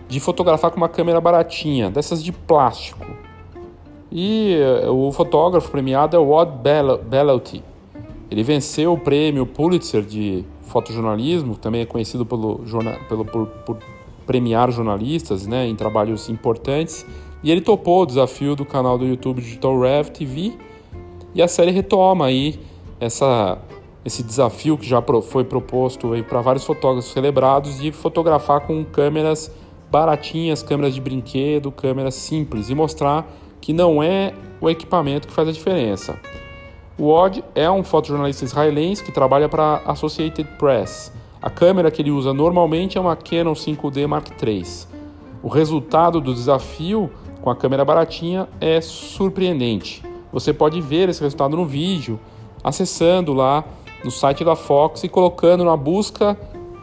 de 0.10 0.20
fotografar 0.20 0.70
com 0.72 0.76
uma 0.76 0.90
câmera 0.90 1.22
baratinha, 1.22 1.90
dessas 1.90 2.22
de 2.22 2.34
plástico. 2.34 3.08
E 4.12 4.58
eh, 4.60 4.90
o 4.90 5.14
fotógrafo 5.14 5.72
premiado 5.72 6.18
é 6.18 6.20
o 6.20 6.32
Odd 6.32 6.52
Bellauty. 7.10 7.64
Ele 8.30 8.44
venceu 8.44 8.92
o 8.92 8.98
prêmio 8.98 9.46
Pulitzer 9.46 10.02
de 10.02 10.44
fotojornalismo, 10.64 11.56
também 11.56 11.80
é 11.80 11.86
conhecido 11.86 12.26
pelo, 12.26 12.66
pelo 13.08 13.24
por, 13.24 13.48
por 13.66 13.78
premiar 14.28 14.70
jornalistas 14.74 15.48
né, 15.48 15.66
em 15.66 15.76
trabalhos 15.76 16.28
importantes. 16.28 17.06
E 17.44 17.52
ele 17.52 17.62
topou 17.62 18.04
o 18.04 18.06
desafio 18.06 18.56
do 18.56 18.66
canal 18.66 18.98
do 18.98 19.06
YouTube 19.06 19.42
Digital 19.42 19.80
Rev 19.80 20.10
TV 20.10 20.54
e 21.34 21.42
a 21.42 21.48
série 21.48 21.72
retoma 21.72 22.26
aí 22.26 22.60
essa, 23.00 23.58
esse 24.04 24.24
desafio 24.24 24.78
que 24.78 24.86
já 24.86 25.02
foi 25.22 25.44
proposto 25.44 26.12
para 26.28 26.42
vários 26.42 26.66
fotógrafos 26.66 27.12
celebrados 27.12 27.80
de 27.80 27.92
fotografar 27.92 28.62
com 28.62 28.84
câmeras 28.84 29.52
baratinhas, 29.90 30.62
câmeras 30.62 30.94
de 30.94 31.02
brinquedo, 31.02 31.72
câmeras 31.72 32.16
simples 32.16 32.70
e 32.70 32.76
mostrar 32.76 33.28
que 33.62 33.74
não 33.74 34.04
é 34.04 34.34
o 34.60 34.70
equipamento 34.70 35.28
que 35.28 35.34
faz 35.34 35.48
a 35.48 35.52
diferença. 35.52 36.20
O 36.98 37.10
Odd 37.10 37.44
é 37.56 37.70
um 37.72 37.84
fotojornalista 37.84 38.44
israelense 38.44 39.04
que 39.04 39.12
trabalha 39.12 39.48
para 39.48 39.82
a 39.86 39.94
Associated 39.94 40.48
Press. 40.58 41.14
A 41.42 41.50
câmera 41.50 41.90
que 41.90 42.02
ele 42.02 42.12
usa 42.12 42.34
normalmente 42.34 42.98
é 42.98 43.02
uma 43.02 43.16
Canon 43.16 43.54
5D 43.54 44.06
Mark 44.06 44.28
III. 44.44 44.64
O 45.42 45.48
resultado 45.48 46.20
do 46.20 46.34
desafio 46.34 47.10
com 47.42 47.50
a 47.50 47.56
câmera 47.56 47.86
baratinha 47.86 48.48
é 48.60 48.82
surpreendente. 48.82 50.04
Você 50.32 50.54
pode 50.54 50.80
ver 50.82 51.10
esse 51.10 51.22
resultado 51.22 51.56
no 51.56 51.66
vídeo 51.66 52.20
acessando 52.64 53.34
lá 53.34 53.64
no 54.04 54.12
site 54.12 54.44
da 54.44 54.56
Fox 54.56 55.04
e 55.04 55.10
colocando 55.10 55.64
na 55.64 55.76
busca 55.76 56.38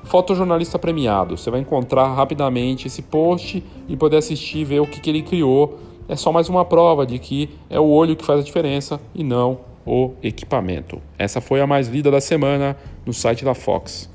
fotojornalista 0.04 0.78
premiado. 0.78 1.36
Você 1.36 1.50
vai 1.50 1.60
encontrar 1.60 2.14
rapidamente 2.14 2.86
esse 2.86 3.02
post 3.02 3.62
e 3.88 3.96
poder 3.96 4.18
assistir 4.18 4.64
ver 4.64 4.80
o 4.80 4.86
que, 4.86 5.00
que 5.00 5.10
ele 5.10 5.22
criou. 5.22 5.78
É 6.08 6.16
só 6.16 6.32
mais 6.32 6.48
uma 6.48 6.64
prova 6.64 7.04
de 7.04 7.18
que 7.18 7.50
é 7.68 7.78
o 7.80 7.86
olho 7.86 8.16
que 8.16 8.24
faz 8.24 8.40
a 8.40 8.42
diferença 8.42 9.00
e 9.14 9.24
não 9.24 9.58
o 9.84 10.12
equipamento. 10.22 11.00
Essa 11.18 11.40
foi 11.40 11.60
a 11.60 11.66
mais 11.66 11.88
lida 11.88 12.10
da 12.10 12.20
semana 12.20 12.76
no 13.04 13.12
site 13.12 13.44
da 13.44 13.54
Fox. 13.54 14.10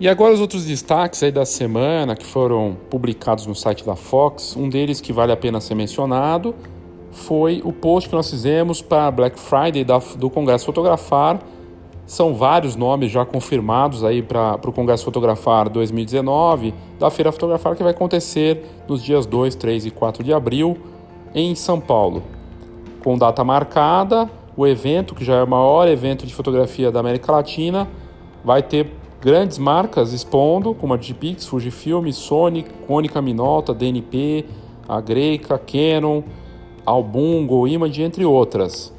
E 0.00 0.08
agora 0.08 0.32
os 0.32 0.40
outros 0.40 0.64
destaques 0.64 1.22
aí 1.24 1.32
da 1.32 1.44
semana 1.44 2.14
que 2.14 2.24
foram 2.24 2.76
publicados 2.88 3.46
no 3.46 3.54
site 3.54 3.84
da 3.84 3.96
Fox, 3.96 4.56
um 4.56 4.68
deles 4.68 5.00
que 5.00 5.12
vale 5.12 5.32
a 5.32 5.36
pena 5.36 5.60
ser 5.60 5.74
mencionado 5.74 6.54
foi 7.10 7.60
o 7.64 7.72
post 7.72 8.08
que 8.08 8.14
nós 8.14 8.30
fizemos 8.30 8.80
para 8.80 9.10
Black 9.10 9.38
Friday 9.38 9.84
da, 9.84 9.98
do 9.98 10.30
Congresso 10.30 10.66
Fotografar. 10.66 11.40
São 12.06 12.34
vários 12.34 12.74
nomes 12.76 13.10
já 13.10 13.24
confirmados 13.24 14.04
aí 14.04 14.22
para 14.22 14.58
o 14.64 14.72
Congresso 14.72 15.04
Fotografar 15.04 15.68
2019, 15.68 16.72
da 16.98 17.10
Feira 17.10 17.30
Fotografar 17.32 17.76
que 17.76 17.82
vai 17.82 17.92
acontecer 17.92 18.64
nos 18.86 19.02
dias 19.02 19.26
2, 19.26 19.54
3 19.54 19.86
e 19.86 19.90
4 19.90 20.22
de 20.22 20.32
abril 20.32 20.78
em 21.34 21.54
São 21.54 21.80
Paulo. 21.80 22.22
Com 23.02 23.18
data 23.18 23.44
marcada, 23.44 24.30
o 24.56 24.66
evento, 24.66 25.14
que 25.14 25.24
já 25.24 25.34
é 25.34 25.42
o 25.42 25.48
maior 25.48 25.86
evento 25.86 26.26
de 26.26 26.34
fotografia 26.34 26.90
da 26.90 27.00
América 27.00 27.30
Latina, 27.32 27.86
vai 28.42 28.62
ter 28.62 28.97
Grandes 29.20 29.58
marcas 29.58 30.12
expondo, 30.12 30.72
como 30.74 30.94
a 30.94 30.96
Digipix, 30.96 31.44
Fujifilm, 31.44 32.08
Sony, 32.12 32.64
Konica 32.86 33.20
Minolta, 33.20 33.74
DNP, 33.74 34.44
a 34.88 35.00
Greika, 35.00 35.58
Canon, 35.58 36.22
Album, 36.86 37.44
GoImage, 37.44 38.00
entre 38.00 38.24
outras. 38.24 38.92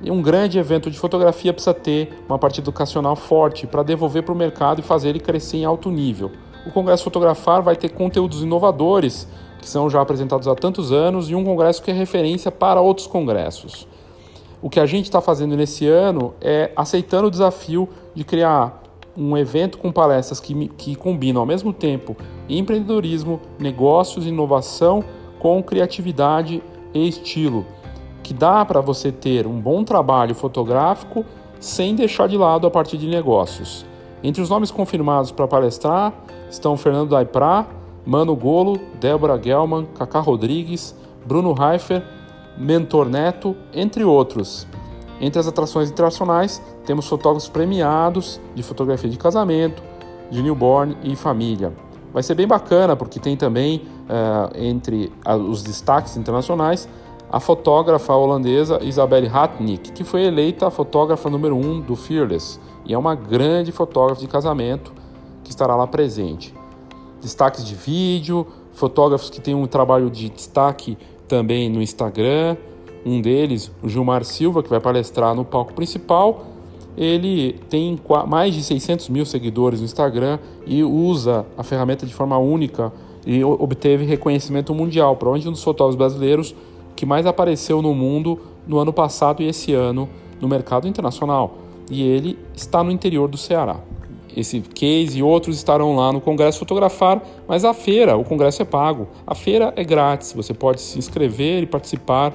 E 0.00 0.12
um 0.12 0.22
grande 0.22 0.60
evento 0.60 0.88
de 0.90 0.98
fotografia 0.98 1.52
precisa 1.52 1.74
ter 1.74 2.22
uma 2.28 2.38
parte 2.38 2.60
educacional 2.60 3.16
forte 3.16 3.66
para 3.66 3.82
devolver 3.82 4.22
para 4.22 4.32
o 4.32 4.36
mercado 4.36 4.78
e 4.78 4.82
fazer 4.82 5.08
ele 5.08 5.18
crescer 5.18 5.56
em 5.56 5.64
alto 5.64 5.90
nível. 5.90 6.30
O 6.64 6.70
Congresso 6.70 7.02
Fotografar 7.02 7.60
vai 7.60 7.74
ter 7.74 7.88
conteúdos 7.88 8.42
inovadores, 8.42 9.26
que 9.60 9.68
são 9.68 9.90
já 9.90 10.00
apresentados 10.00 10.46
há 10.46 10.54
tantos 10.54 10.92
anos, 10.92 11.30
e 11.30 11.34
um 11.34 11.44
congresso 11.44 11.82
que 11.82 11.90
é 11.90 11.94
referência 11.94 12.52
para 12.52 12.80
outros 12.80 13.08
congressos. 13.08 13.88
O 14.62 14.70
que 14.70 14.78
a 14.78 14.86
gente 14.86 15.06
está 15.06 15.20
fazendo 15.20 15.56
nesse 15.56 15.86
ano 15.88 16.32
é 16.40 16.70
aceitando 16.76 17.26
o 17.26 17.30
desafio 17.30 17.88
de 18.14 18.24
criar 18.24 18.83
um 19.16 19.36
evento 19.36 19.78
com 19.78 19.92
palestras 19.92 20.40
que, 20.40 20.68
que 20.68 20.94
combinam 20.96 21.40
ao 21.40 21.46
mesmo 21.46 21.72
tempo 21.72 22.16
empreendedorismo, 22.48 23.40
negócios, 23.58 24.26
inovação 24.26 25.04
com 25.38 25.62
criatividade 25.62 26.62
e 26.92 27.08
estilo, 27.08 27.66
que 28.22 28.32
dá 28.32 28.64
para 28.64 28.80
você 28.80 29.12
ter 29.12 29.46
um 29.46 29.60
bom 29.60 29.84
trabalho 29.84 30.34
fotográfico 30.34 31.24
sem 31.60 31.94
deixar 31.94 32.28
de 32.28 32.36
lado 32.36 32.66
a 32.66 32.70
parte 32.70 32.96
de 32.96 33.06
negócios. 33.06 33.84
Entre 34.22 34.42
os 34.42 34.48
nomes 34.48 34.70
confirmados 34.70 35.30
para 35.30 35.46
palestrar 35.46 36.12
estão 36.50 36.76
Fernando 36.76 37.10
Daiprá, 37.10 37.66
Mano 38.06 38.34
Golo, 38.34 38.78
Débora 39.00 39.40
Gelman, 39.42 39.86
Cacá 39.98 40.20
Rodrigues, 40.20 40.94
Bruno 41.26 41.52
Reifer, 41.52 42.02
Mentor 42.56 43.08
Neto, 43.08 43.56
entre 43.72 44.04
outros. 44.04 44.66
Entre 45.24 45.40
as 45.40 45.48
atrações 45.48 45.90
internacionais, 45.90 46.60
temos 46.84 47.08
fotógrafos 47.08 47.48
premiados 47.48 48.38
de 48.54 48.62
fotografia 48.62 49.08
de 49.08 49.16
casamento, 49.16 49.82
de 50.30 50.42
newborn 50.42 50.98
e 51.02 51.16
família. 51.16 51.72
Vai 52.12 52.22
ser 52.22 52.34
bem 52.34 52.46
bacana 52.46 52.94
porque 52.94 53.18
tem 53.18 53.34
também, 53.34 53.86
uh, 54.02 54.54
entre 54.54 55.10
os 55.48 55.62
destaques 55.62 56.18
internacionais, 56.18 56.86
a 57.32 57.40
fotógrafa 57.40 58.12
holandesa 58.12 58.78
Isabelle 58.82 59.26
Hatnik, 59.26 59.92
que 59.92 60.04
foi 60.04 60.24
eleita 60.24 60.66
a 60.66 60.70
fotógrafa 60.70 61.30
número 61.30 61.56
1 61.56 61.58
um 61.58 61.80
do 61.80 61.96
Fearless 61.96 62.60
e 62.84 62.92
é 62.92 62.98
uma 62.98 63.14
grande 63.14 63.72
fotógrafa 63.72 64.20
de 64.20 64.28
casamento 64.28 64.92
que 65.42 65.48
estará 65.48 65.74
lá 65.74 65.86
presente. 65.86 66.54
Destaques 67.22 67.64
de 67.64 67.74
vídeo, 67.74 68.46
fotógrafos 68.72 69.30
que 69.30 69.40
têm 69.40 69.54
um 69.54 69.66
trabalho 69.66 70.10
de 70.10 70.28
destaque 70.28 70.98
também 71.26 71.70
no 71.70 71.80
Instagram, 71.80 72.58
um 73.04 73.20
deles, 73.20 73.70
o 73.82 73.88
Gilmar 73.88 74.24
Silva, 74.24 74.62
que 74.62 74.70
vai 74.70 74.80
palestrar 74.80 75.34
no 75.34 75.44
palco 75.44 75.74
principal. 75.74 76.46
Ele 76.96 77.54
tem 77.68 77.98
mais 78.26 78.54
de 78.54 78.62
600 78.62 79.08
mil 79.08 79.26
seguidores 79.26 79.80
no 79.80 79.84
Instagram 79.84 80.38
e 80.66 80.82
usa 80.84 81.44
a 81.56 81.62
ferramenta 81.62 82.06
de 82.06 82.14
forma 82.14 82.38
única 82.38 82.92
e 83.26 83.42
obteve 83.42 84.04
reconhecimento 84.04 84.74
mundial, 84.74 85.16
provavelmente 85.16 85.48
um 85.48 85.52
dos 85.52 85.62
fotógrafos 85.62 85.96
brasileiros 85.96 86.54
que 86.94 87.04
mais 87.04 87.26
apareceu 87.26 87.82
no 87.82 87.94
mundo 87.94 88.38
no 88.66 88.78
ano 88.78 88.92
passado 88.92 89.42
e 89.42 89.48
esse 89.48 89.72
ano 89.72 90.08
no 90.40 90.48
mercado 90.48 90.86
internacional. 90.86 91.58
E 91.90 92.02
ele 92.02 92.38
está 92.54 92.82
no 92.82 92.90
interior 92.90 93.28
do 93.28 93.36
Ceará. 93.36 93.80
Esse 94.36 94.60
case 94.60 95.18
e 95.18 95.22
outros 95.22 95.56
estarão 95.56 95.94
lá 95.94 96.12
no 96.12 96.20
Congresso 96.20 96.58
fotografar, 96.58 97.22
mas 97.46 97.64
a 97.64 97.72
feira, 97.72 98.16
o 98.16 98.24
Congresso 98.24 98.62
é 98.62 98.64
pago. 98.64 99.08
A 99.26 99.34
feira 99.34 99.72
é 99.76 99.84
grátis, 99.84 100.32
você 100.32 100.52
pode 100.52 100.80
se 100.80 100.98
inscrever 100.98 101.62
e 101.62 101.66
participar 101.66 102.32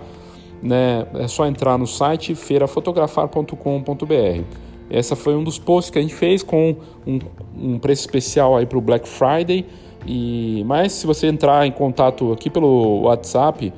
né, 0.61 1.05
é 1.15 1.27
só 1.27 1.45
entrar 1.45 1.77
no 1.77 1.87
site 1.87 2.35
feirafotografar.com.br. 2.35 4.43
Essa 4.89 5.15
foi 5.15 5.35
um 5.35 5.43
dos 5.43 5.59
posts 5.59 5.91
que 5.91 5.99
a 5.99 6.01
gente 6.01 6.15
fez 6.15 6.41
com 6.41 6.75
um, 7.05 7.19
um 7.55 7.79
preço 7.79 8.01
especial 8.01 8.57
aí 8.57 8.65
para 8.65 8.77
o 8.77 8.81
Black 8.81 9.07
Friday. 9.07 9.65
E 10.05 10.63
mas 10.65 10.93
se 10.93 11.05
você 11.05 11.27
entrar 11.27 11.67
em 11.67 11.71
contato 11.71 12.31
aqui 12.31 12.49
pelo 12.49 13.01
WhatsApp 13.01 13.71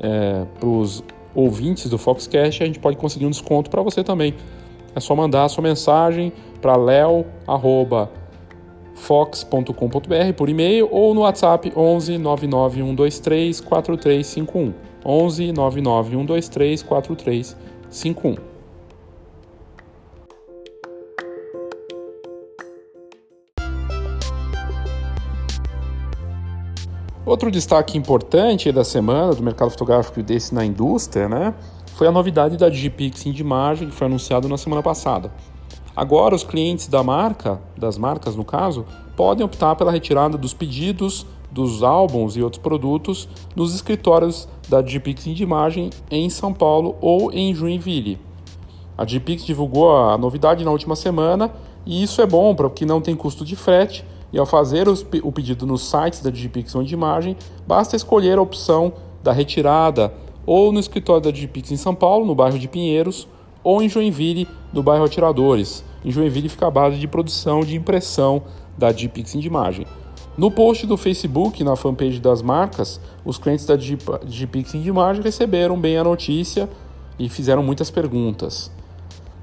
é, 0.00 0.44
para 0.58 0.68
os 0.68 1.02
ouvintes 1.34 1.88
do 1.88 1.96
Foxcast, 1.96 2.62
a 2.62 2.66
gente 2.66 2.78
pode 2.78 2.96
conseguir 2.96 3.26
um 3.26 3.30
desconto 3.30 3.70
para 3.70 3.82
você 3.82 4.04
também. 4.04 4.34
É 4.94 5.00
só 5.00 5.14
mandar 5.14 5.44
a 5.44 5.48
sua 5.48 5.62
mensagem 5.62 6.32
para 6.60 6.76
leo 6.76 7.24
fox.com.br 8.94 10.32
por 10.36 10.48
e-mail 10.48 10.88
ou 10.90 11.14
no 11.14 11.20
WhatsApp 11.20 11.72
11 11.74 12.18
99123 15.08 15.08
4351. 15.08 15.10
11 15.10 15.52
99123 15.52 16.82
4351. 16.82 18.48
Outro 27.24 27.50
destaque 27.50 27.98
importante 27.98 28.72
da 28.72 28.82
semana 28.82 29.34
do 29.34 29.42
mercado 29.42 29.70
fotográfico 29.70 30.22
desse 30.22 30.54
na 30.54 30.64
indústria, 30.64 31.28
né, 31.28 31.54
foi 31.94 32.06
a 32.06 32.10
novidade 32.10 32.56
da 32.56 32.70
Digipix 32.70 33.22
de 33.22 33.42
imagem 33.42 33.88
que 33.88 33.94
foi 33.94 34.06
anunciado 34.06 34.48
na 34.48 34.56
semana 34.56 34.82
passada. 34.82 35.30
Agora, 35.94 36.34
os 36.34 36.42
clientes 36.42 36.86
da 36.88 37.02
marca, 37.02 37.60
das 37.76 37.98
marcas 37.98 38.34
no 38.34 38.46
caso, 38.46 38.86
podem 39.14 39.44
optar 39.44 39.76
pela 39.76 39.92
retirada 39.92 40.38
dos 40.38 40.54
pedidos 40.54 41.26
dos 41.50 41.82
álbuns 41.82 42.36
e 42.36 42.42
outros 42.42 42.62
produtos 42.62 43.28
nos 43.56 43.74
escritórios 43.74 44.48
da 44.68 44.80
Digipix 44.80 45.24
de 45.24 45.42
imagem 45.42 45.90
em 46.10 46.28
São 46.28 46.52
Paulo 46.52 46.96
ou 47.00 47.32
em 47.32 47.54
Joinville. 47.54 48.18
A 48.96 49.04
Digipix 49.04 49.44
divulgou 49.44 49.96
a 49.96 50.18
novidade 50.18 50.64
na 50.64 50.70
última 50.70 50.96
semana 50.96 51.52
e 51.86 52.02
isso 52.02 52.20
é 52.20 52.26
bom 52.26 52.54
para 52.54 52.66
o 52.66 52.70
que 52.70 52.84
não 52.84 53.00
tem 53.00 53.14
custo 53.14 53.44
de 53.44 53.56
frete 53.56 54.04
e 54.32 54.38
ao 54.38 54.44
fazer 54.44 54.86
o 54.88 55.32
pedido 55.32 55.66
nos 55.66 55.88
sites 55.88 56.20
da 56.20 56.30
Digipix 56.30 56.72
de 56.84 56.94
imagem, 56.94 57.36
basta 57.66 57.96
escolher 57.96 58.38
a 58.38 58.42
opção 58.42 58.92
da 59.22 59.32
retirada 59.32 60.12
ou 60.44 60.72
no 60.72 60.80
escritório 60.80 61.22
da 61.22 61.30
Digipix 61.30 61.70
em 61.72 61.76
São 61.76 61.94
Paulo, 61.94 62.26
no 62.26 62.34
bairro 62.34 62.58
de 62.58 62.68
Pinheiros, 62.68 63.28
ou 63.62 63.82
em 63.82 63.88
Joinville, 63.88 64.48
no 64.72 64.82
bairro 64.82 65.04
Atiradores. 65.04 65.84
Em 66.04 66.10
Joinville 66.10 66.48
fica 66.48 66.66
a 66.66 66.70
base 66.70 66.96
de 66.96 67.08
produção 67.08 67.60
de 67.60 67.76
impressão 67.76 68.42
da 68.76 68.92
Digipix 68.92 69.32
de 69.32 69.46
imagem. 69.46 69.86
No 70.38 70.52
post 70.52 70.86
do 70.86 70.96
Facebook, 70.96 71.64
na 71.64 71.74
fanpage 71.74 72.20
das 72.20 72.42
marcas, 72.42 73.00
os 73.24 73.38
clientes 73.38 73.66
da 73.66 73.74
Digipix 73.74 74.70
de 74.70 74.88
imagem 74.88 75.20
receberam 75.20 75.76
bem 75.76 75.98
a 75.98 76.04
notícia 76.04 76.70
e 77.18 77.28
fizeram 77.28 77.60
muitas 77.60 77.90
perguntas. 77.90 78.70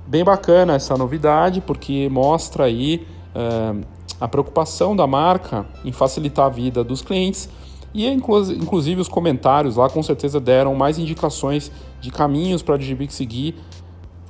Bem 0.07 0.23
bacana 0.23 0.75
essa 0.75 0.95
novidade, 0.95 1.59
porque 1.59 2.07
mostra 2.07 2.63
aí 2.63 3.05
uh, 3.35 3.85
a 4.21 4.27
preocupação 4.29 4.95
da 4.95 5.05
marca 5.05 5.65
em 5.83 5.91
facilitar 5.91 6.45
a 6.45 6.49
vida 6.49 6.81
dos 6.81 7.01
clientes 7.01 7.49
e 7.93 8.07
inclusive 8.07 9.01
os 9.01 9.09
comentários 9.09 9.75
lá 9.75 9.89
com 9.89 10.01
certeza 10.01 10.39
deram 10.39 10.75
mais 10.75 10.97
indicações 10.97 11.69
de 11.99 12.09
caminhos 12.09 12.61
para 12.61 12.75
a 12.75 12.77
Digipix 12.77 13.15
seguir 13.15 13.55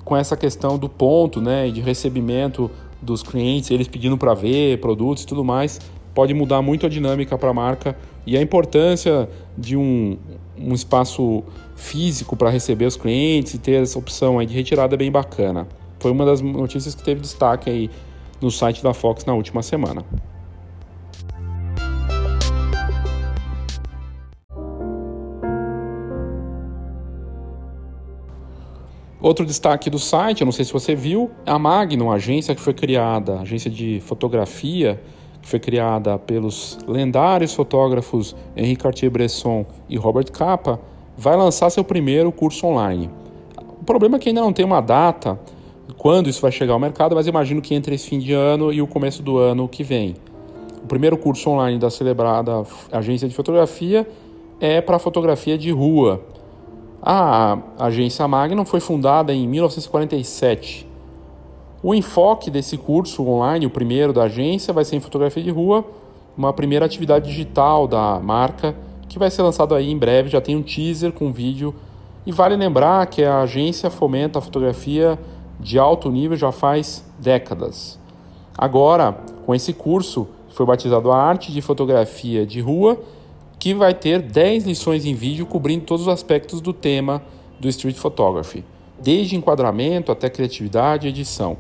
com 0.04 0.18
essa 0.18 0.36
questão 0.36 0.80
do 0.80 0.90
ponto, 0.90 1.40
né, 1.40 1.70
de 1.70 1.82
recebimento 1.82 2.72
dos 3.02 3.22
clientes, 3.22 3.70
eles 3.70 3.88
pedindo 3.88 4.18
para 4.18 4.34
ver 4.34 4.80
produtos 4.80 5.24
e 5.24 5.28
tudo 5.28 5.44
mais, 5.44 5.80
pode 6.16 6.34
mudar 6.34 6.62
muito 6.62 6.86
a 6.86 6.90
dinâmica 6.90 7.38
para 7.38 7.50
a 7.50 7.54
marca 7.54 7.96
e 8.26 8.38
a 8.38 8.42
importância 8.42 9.30
de 9.58 9.76
um, 9.76 10.18
um 10.58 10.74
espaço 10.74 11.44
físico 11.76 12.38
para 12.38 12.50
receber 12.50 12.86
os 12.86 12.96
clientes 12.96 13.54
e 13.54 13.60
ter 13.60 13.84
essa 13.84 14.00
opção 14.00 14.40
aí 14.40 14.46
de 14.46 14.56
retirada 14.56 14.96
é 14.96 14.98
bem 14.98 15.12
bacana. 15.12 15.68
Foi 16.00 16.12
uma 16.12 16.26
das 16.26 16.40
notícias 16.40 16.96
que 16.96 17.04
teve 17.04 17.20
destaque 17.20 17.70
aí 17.70 17.90
no 18.42 18.50
site 18.50 18.82
da 18.82 18.94
Fox 18.94 19.26
na 19.26 19.34
última 19.34 19.62
semana. 19.62 20.06
Outro 29.20 29.46
destaque 29.46 29.90
do 29.90 29.98
site, 29.98 30.42
eu 30.42 30.46
não 30.46 30.52
sei 30.52 30.64
se 30.64 30.72
você 30.72 30.94
viu, 30.94 31.32
é 31.46 31.52
a 31.52 31.58
Magnum, 31.58 32.12
a 32.12 32.16
agência 32.16 32.54
que 32.54 32.62
foi 32.62 32.76
criada, 32.76 33.40
agência 33.40 33.72
de 33.72 34.00
fotografia, 34.02 35.02
que 35.46 35.52
foi 35.52 35.60
criada 35.60 36.18
pelos 36.18 36.80
lendários 36.88 37.54
fotógrafos 37.54 38.36
Henri 38.58 38.75
Cartier-Bresson 38.75 39.64
e 39.88 39.96
Robert 39.96 40.32
Capa, 40.32 40.80
vai 41.16 41.38
lançar 41.38 41.70
seu 41.70 41.84
primeiro 41.84 42.32
curso 42.32 42.66
online. 42.66 43.12
O 43.79 43.86
problema 43.86 44.16
é 44.16 44.20
que 44.20 44.29
ainda 44.29 44.42
não 44.42 44.51
tem 44.51 44.66
uma 44.66 44.81
data 44.81 45.40
quando 46.00 46.31
isso 46.31 46.42
vai 46.42 46.51
chegar 46.51 46.74
ao 46.74 46.79
mercado, 46.79 47.14
mas 47.14 47.27
imagino 47.27 47.62
que 47.62 47.75
entre 47.75 47.94
esse 47.94 48.10
fim 48.10 48.18
de 48.18 48.34
ano 48.34 48.74
e 48.74 48.81
o 48.81 48.88
começo 48.88 49.22
do 49.22 49.38
ano 49.38 49.68
que 49.68 49.84
vem. 49.84 50.16
O 50.84 50.88
primeiro 50.88 51.16
curso 51.16 51.48
online 51.51 51.77
da 51.77 51.92
celebrada 51.92 52.64
agência 52.92 53.29
de 53.29 53.36
fotografia 53.36 54.08
é 54.60 54.81
para 54.81 54.98
fotografia 54.98 55.60
de 55.60 55.70
rua. 55.70 56.24
A 57.03 57.60
agência 57.77 58.27
Magnum 58.27 58.66
foi 58.66 58.79
fundada 58.79 59.31
em 59.31 59.48
1947. 59.48 60.95
O 61.88 61.94
enfoque 61.94 62.50
desse 62.50 62.80
curso 62.80 63.24
online, 63.28 63.68
o 63.68 63.70
primeiro 63.70 64.12
da 64.12 64.24
agência, 64.24 64.74
vai 64.74 64.84
ser 64.84 64.96
em 64.96 65.00
fotografia 65.00 65.44
de 65.44 65.52
rua, 65.52 65.86
uma 66.36 66.52
primeira 66.52 66.84
atividade 66.84 67.30
digital 67.30 67.88
da 67.88 68.20
marca 68.20 68.76
que 69.08 69.20
vai 69.20 69.30
ser 69.30 69.44
lançado 69.44 69.76
aí 69.76 69.92
em 69.92 69.96
breve. 69.96 70.28
Já 70.28 70.42
tem 70.42 70.56
um 70.56 70.64
teaser 70.64 71.12
com 71.12 71.32
vídeo. 71.32 71.76
E 72.26 72.32
vale 72.32 72.56
lembrar 72.56 73.06
que 73.06 73.24
a 73.24 73.42
agência 73.42 73.92
fomenta 73.92 74.40
a 74.40 74.42
fotografia 74.42 75.20
de 75.60 75.78
alto 75.78 76.10
nível 76.10 76.36
já 76.36 76.52
faz 76.52 77.06
décadas. 77.20 78.00
Agora, 78.58 79.20
com 79.46 79.54
esse 79.54 79.72
curso, 79.72 80.28
foi 80.50 80.66
batizado 80.66 81.12
a 81.12 81.18
Arte 81.22 81.52
de 81.52 81.62
Fotografia 81.62 82.48
de 82.48 82.62
Rua 82.62 83.00
que 83.60 83.76
vai 83.76 83.94
ter 83.94 84.24
10 84.24 84.66
lições 84.66 85.06
em 85.06 85.14
vídeo 85.14 85.46
cobrindo 85.46 85.86
todos 85.86 86.08
os 86.08 86.12
aspectos 86.12 86.62
do 86.62 86.74
tema 86.74 87.22
do 87.60 87.70
Street 87.70 87.96
Photography, 87.96 88.66
desde 89.00 89.36
enquadramento 89.36 90.12
até 90.12 90.32
criatividade 90.32 91.06
e 91.06 91.12
edição. 91.12 91.56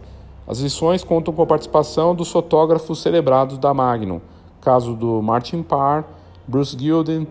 As 0.47 0.59
lições 0.59 1.03
contam 1.03 1.33
com 1.33 1.41
a 1.41 1.45
participação 1.45 2.13
dos 2.13 2.31
fotógrafos 2.31 3.01
celebrados 3.01 3.57
da 3.57 3.73
Magnum, 3.73 4.21
caso 4.61 4.93
do 4.93 5.21
Martin 5.21 5.63
Parr, 5.63 6.03
Bruce 6.47 6.77
Gilden, 6.77 7.27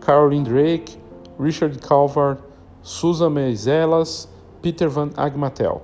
Caroline 0.00 0.44
Drake, 0.44 0.98
Richard 1.40 1.78
Calvert, 1.78 2.38
Susan 2.82 3.30
Meiselas, 3.30 4.28
Peter 4.60 4.88
Van 4.88 5.10
Agmatel. 5.16 5.80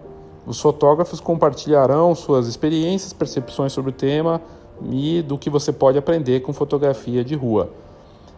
Os 0.47 0.61
fotógrafos 0.61 1.21
compartilharão 1.21 2.15
suas 2.15 2.47
experiências, 2.47 3.15
percepções 3.15 3.73
sobre 3.73 3.91
o 3.91 3.95
tema 3.95 4.43
e 4.91 5.23
do 5.23 5.39
que 5.39 5.49
você 5.49 5.73
pode 5.73 5.97
aprender 5.97 6.41
com 6.41 6.53
fotografia 6.53 7.25
de 7.25 7.35
rua. 7.35 7.71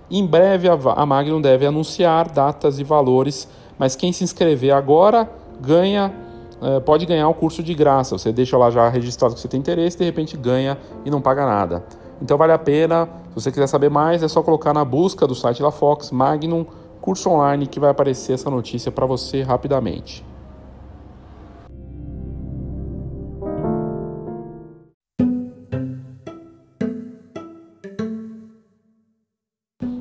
Em 0.09 0.25
breve 0.25 0.69
a 0.69 1.07
Magnum 1.07 1.41
deve 1.41 1.67
anunciar 1.67 2.31
datas 2.31 2.79
e 2.79 2.85
valores, 2.85 3.49
mas 3.77 3.97
quem 3.97 4.13
se 4.13 4.23
inscrever 4.23 4.73
agora 4.73 5.29
ganha 5.61 6.15
eh, 6.63 6.81
pode 6.81 7.07
ganhar 7.07 7.29
o 7.29 7.35
curso 7.35 7.63
de 7.63 7.75
graça. 7.75 8.17
Você 8.19 8.33
deixa 8.33 8.57
lá 8.57 8.71
já 8.71 8.89
registrado 8.89 9.35
que 9.35 9.41
você 9.41 9.49
tem 9.49 9.61
interesse, 9.61 9.99
de 9.99 10.05
repente 10.05 10.37
ganha 10.37 10.79
e 11.05 11.11
não 11.11 11.21
paga 11.21 11.45
nada. 11.45 11.85
Então 12.21 12.37
vale 12.37 12.53
a 12.53 12.59
pena. 12.59 13.09
Se 13.31 13.43
você 13.43 13.51
quiser 13.51 13.67
saber 13.67 13.91
mais, 13.91 14.23
é 14.23 14.29
só 14.29 14.43
colocar 14.43 14.73
na 14.73 14.85
busca 14.85 15.27
do 15.27 15.35
site 15.35 15.63
da 15.63 15.71
Fox 15.71 16.11
Magnum 16.11 16.65
curso 17.01 17.31
online 17.31 17.69
que 17.69 17.79
vai 17.79 17.91
aparecer 17.91 18.33
essa 18.33 18.51
notícia 18.51 18.91
para 18.91 19.07
você 19.07 19.43
rapidamente. 19.43 20.25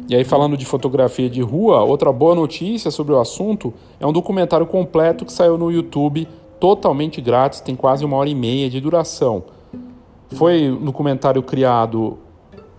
E 0.08 0.16
aí, 0.16 0.24
falando 0.24 0.56
de 0.56 0.66
fotografia 0.66 1.30
de 1.30 1.42
rua, 1.42 1.84
outra 1.84 2.12
boa 2.12 2.34
notícia 2.34 2.90
sobre 2.90 3.14
o 3.14 3.20
assunto 3.20 3.74
é 4.00 4.06
um 4.06 4.14
documentário 4.14 4.66
completo 4.66 5.26
que 5.26 5.34
saiu 5.34 5.58
no 5.58 5.72
YouTube, 5.72 6.28
totalmente 6.60 7.22
grátis, 7.22 7.60
tem 7.60 7.76
quase 7.76 8.04
uma 8.06 8.18
hora 8.18 8.30
e 8.30 8.36
meia 8.36 8.70
de 8.70 8.80
duração. 8.80 9.44
Foi 10.34 10.72
um 10.72 10.84
documentário 10.84 11.42
criado 11.44 12.18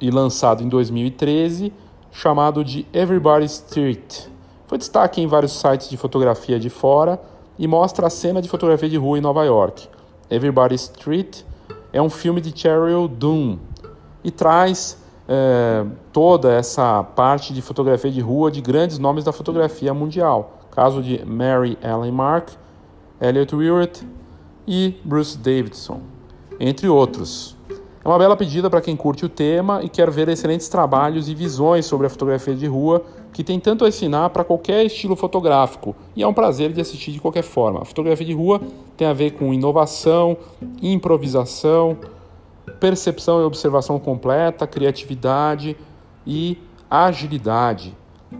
e 0.00 0.10
lançado 0.10 0.62
em 0.62 0.68
2013, 0.68 1.72
chamado 2.10 2.64
de 2.64 2.86
Everybody 2.92 3.46
Street. 3.46 4.26
Foi 4.66 4.78
destaque 4.78 5.20
em 5.20 5.26
vários 5.26 5.52
sites 5.52 5.88
de 5.88 5.96
fotografia 5.96 6.58
de 6.58 6.68
fora 6.68 7.20
e 7.58 7.66
mostra 7.66 8.08
a 8.08 8.10
cena 8.10 8.42
de 8.42 8.48
fotografia 8.48 8.88
de 8.88 8.96
rua 8.96 9.18
em 9.18 9.20
Nova 9.20 9.44
York. 9.44 9.88
Everybody 10.30 10.74
Street 10.74 11.42
é 11.92 12.02
um 12.02 12.10
filme 12.10 12.40
de 12.40 12.58
Cheryl 12.58 13.06
Doom 13.06 13.58
e 14.24 14.30
traz 14.30 14.98
é, 15.28 15.84
toda 16.12 16.52
essa 16.52 17.02
parte 17.02 17.52
de 17.54 17.62
fotografia 17.62 18.10
de 18.10 18.20
rua 18.20 18.50
de 18.50 18.60
grandes 18.60 18.98
nomes 18.98 19.24
da 19.24 19.32
fotografia 19.32 19.94
mundial. 19.94 20.58
Caso 20.70 21.02
de 21.02 21.24
Mary 21.24 21.78
Ellen 21.82 22.12
Mark, 22.12 22.50
Elliot 23.20 23.54
Willett 23.54 24.06
e 24.66 24.94
Bruce 25.04 25.38
Davidson, 25.38 26.00
entre 26.58 26.88
outros. 26.88 27.56
É 28.06 28.08
uma 28.08 28.18
bela 28.18 28.36
pedida 28.36 28.70
para 28.70 28.80
quem 28.80 28.94
curte 28.94 29.24
o 29.24 29.28
tema 29.28 29.82
e 29.82 29.88
quer 29.88 30.08
ver 30.12 30.28
excelentes 30.28 30.68
trabalhos 30.68 31.28
e 31.28 31.34
visões 31.34 31.86
sobre 31.86 32.06
a 32.06 32.10
fotografia 32.10 32.54
de 32.54 32.66
rua, 32.66 33.04
que 33.32 33.42
tem 33.42 33.58
tanto 33.58 33.84
a 33.84 33.88
ensinar 33.88 34.30
para 34.30 34.44
qualquer 34.44 34.84
estilo 34.86 35.16
fotográfico 35.16 35.96
e 36.14 36.22
é 36.22 36.26
um 36.26 36.32
prazer 36.32 36.72
de 36.72 36.80
assistir 36.80 37.10
de 37.10 37.20
qualquer 37.20 37.42
forma. 37.42 37.82
A 37.82 37.84
fotografia 37.84 38.24
de 38.24 38.32
rua 38.32 38.60
tem 38.96 39.08
a 39.08 39.12
ver 39.12 39.32
com 39.32 39.52
inovação, 39.52 40.36
improvisação, 40.80 41.98
percepção 42.78 43.40
e 43.40 43.44
observação 43.44 43.98
completa, 43.98 44.68
criatividade 44.68 45.76
e 46.24 46.58
agilidade. 46.88 47.92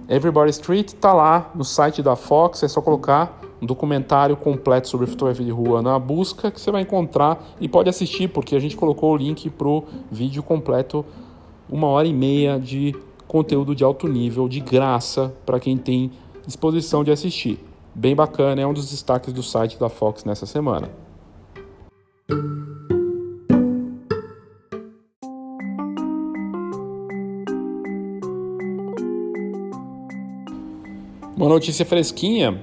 Everybody 0.08 0.50
Street 0.50 0.88
está 0.88 1.12
lá 1.12 1.50
no 1.54 1.64
site 1.64 2.02
da 2.02 2.14
Fox, 2.14 2.62
é 2.62 2.68
só 2.68 2.80
colocar 2.80 3.40
um 3.66 3.74
documentário 3.74 4.37
completo 4.37 4.88
sobre 4.88 5.09
fotografia 5.09 5.44
de 5.44 5.50
rua 5.50 5.83
na 5.83 5.98
busca 5.98 6.52
que 6.52 6.61
você 6.61 6.70
vai 6.70 6.83
encontrar 6.83 7.44
e 7.61 7.68
pode 7.68 7.90
assistir, 7.90 8.29
porque 8.29 8.55
a 8.55 8.61
gente 8.61 8.76
colocou 8.76 9.12
o 9.12 9.16
link 9.16 9.50
para 9.50 9.66
o 9.66 9.85
vídeo 10.11 10.40
completo, 10.40 11.05
uma 11.68 11.88
hora 11.88 12.07
e 12.07 12.14
meia 12.14 12.61
de 12.61 12.94
conteúdo 13.26 13.74
de 13.74 13.83
alto 13.83 14.07
nível, 14.07 14.48
de 14.48 14.61
graça, 14.61 15.35
para 15.44 15.59
quem 15.59 15.76
tem 15.76 16.12
disposição 16.46 17.02
de 17.02 17.11
assistir. 17.11 17.59
Bem 17.92 18.14
bacana, 18.14 18.62
é 18.62 18.66
um 18.66 18.72
dos 18.72 18.88
destaques 18.88 19.33
do 19.33 19.42
site 19.42 19.76
da 19.79 19.88
Fox 19.88 20.24
nessa 20.24 20.46
semana. 20.46 20.88
Uma 31.37 31.48
notícia 31.48 31.85
fresquinha 31.85 32.62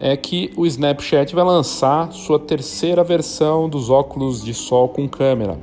é 0.00 0.16
que 0.16 0.52
o 0.56 0.64
Snapchat 0.64 1.34
vai 1.34 1.44
lançar 1.44 2.12
sua 2.12 2.38
terceira 2.38 3.02
versão 3.02 3.68
dos 3.68 3.90
óculos 3.90 4.44
de 4.44 4.54
sol 4.54 4.88
com 4.88 5.08
câmera. 5.08 5.58